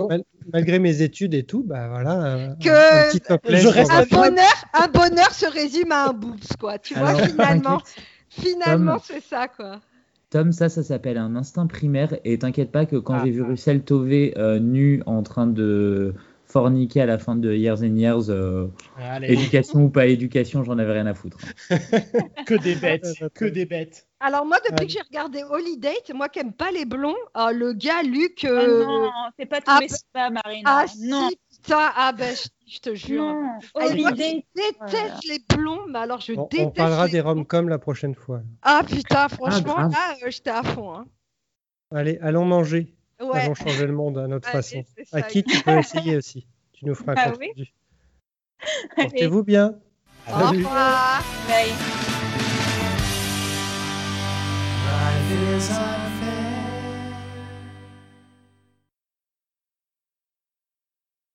malgré, 0.54 0.78
mes 0.78 1.02
études 1.02 1.34
et 1.34 1.44
tout, 1.44 1.64
bah 1.64 1.88
voilà. 1.88 2.56
Que 2.62 2.70
un, 2.70 3.38
petit 3.40 3.58
je 3.58 3.68
reste 3.68 3.90
un, 3.92 4.06
bonheur, 4.06 4.66
un 4.76 4.88
bonheur 4.90 5.32
se 5.32 5.52
résume 5.52 5.92
à 5.92 6.10
un 6.10 6.14
boobs, 6.14 6.58
quoi. 6.60 6.78
Tu 6.78 6.94
vois, 6.94 7.16
finalement, 7.16 7.82
finalement 8.30 8.98
c'est 9.04 9.24
ça, 9.24 9.48
quoi. 9.48 9.80
Tom, 10.30 10.52
ça, 10.52 10.68
ça 10.70 10.84
s'appelle 10.84 11.18
un 11.18 11.36
instinct 11.36 11.68
primaire. 11.68 12.18
Et 12.26 12.40
t'inquiète 12.40 12.72
pas 12.72 12.86
que 12.86 12.98
quand 12.98 13.16
ah. 13.16 13.22
j'ai 13.24 13.32
vu 13.32 13.42
Russell 13.44 13.84
Tovey 13.84 14.34
euh, 14.38 14.60
nu 14.60 15.02
en 15.06 15.24
train 15.24 15.48
de 15.48 16.14
forniquer 16.48 17.02
à 17.02 17.06
la 17.06 17.18
fin 17.18 17.36
de 17.36 17.54
Years 17.54 17.82
and 17.82 17.96
Years, 17.96 18.30
euh, 18.30 18.68
éducation 19.22 19.84
ou 19.84 19.90
pas 19.90 20.08
éducation, 20.08 20.64
j'en 20.64 20.78
avais 20.78 20.94
rien 20.94 21.06
à 21.06 21.14
foutre. 21.14 21.38
que 22.46 22.56
des 22.56 22.76
bêtes, 22.76 23.06
que 23.34 23.46
des 23.46 23.66
bêtes. 23.66 24.08
Alors 24.20 24.46
moi, 24.46 24.58
depuis 24.68 24.88
que 24.88 24.94
j'ai 24.94 25.02
regardé 25.02 25.44
Holiday, 25.44 25.96
moi 26.16 26.30
qui 26.30 26.40
aime 26.40 26.54
pas 26.54 26.72
les 26.72 26.86
blonds, 26.86 27.16
oh, 27.36 27.50
le 27.54 27.74
gars 27.74 28.02
Luc. 28.02 28.46
Euh... 28.46 28.86
Oh 28.88 28.92
non, 28.92 29.12
fais 29.36 29.46
pas 29.46 29.62
tomber 29.62 29.88
ah, 30.16 30.30
Marine. 30.30 30.64
Ah 30.66 30.86
non. 31.00 31.30
Si, 31.30 31.38
putain, 31.62 31.92
ah 31.96 32.12
ben 32.14 32.36
je, 32.68 32.80
te 32.80 32.96
jure. 32.96 33.24
Non. 33.24 33.60
Je 33.76 34.14
déteste 34.16 35.28
les 35.28 35.40
blonds, 35.56 35.86
mais 35.88 36.00
alors 36.00 36.22
je 36.22 36.34
déteste. 36.34 36.64
On 36.64 36.72
parlera 36.72 37.08
des 37.08 37.22
rom-coms 37.22 37.70
la 37.70 37.80
prochaine 37.80 38.16
fois. 38.16 38.42
Ah 38.62 38.82
putain, 38.88 39.28
franchement, 39.30 39.78
là, 39.78 40.16
euh, 40.24 40.30
j'étais 40.30 40.50
à 40.50 40.64
fond. 40.64 40.94
Hein. 40.94 41.06
Allez, 41.94 42.18
allons 42.22 42.46
manger. 42.46 42.94
Allons 43.20 43.56
changer 43.56 43.88
le 43.88 43.94
monde 43.94 44.18
à 44.18 44.28
notre 44.28 44.50
façon. 44.50 44.84
À 45.12 45.22
qui 45.22 45.44
tu 45.44 45.62
peux 45.64 45.78
essayer 45.80 46.18
aussi. 46.18 46.48
Tu 46.74 46.86
nous 46.86 46.96
feras 46.96 47.14
un 47.14 47.16
ah, 47.18 47.34
oui 47.40 47.72
Portez-vous 48.96 49.44
bien. 49.44 49.76
Au 50.28 50.50
revoir. 50.50 51.24
Bye. 51.48 51.74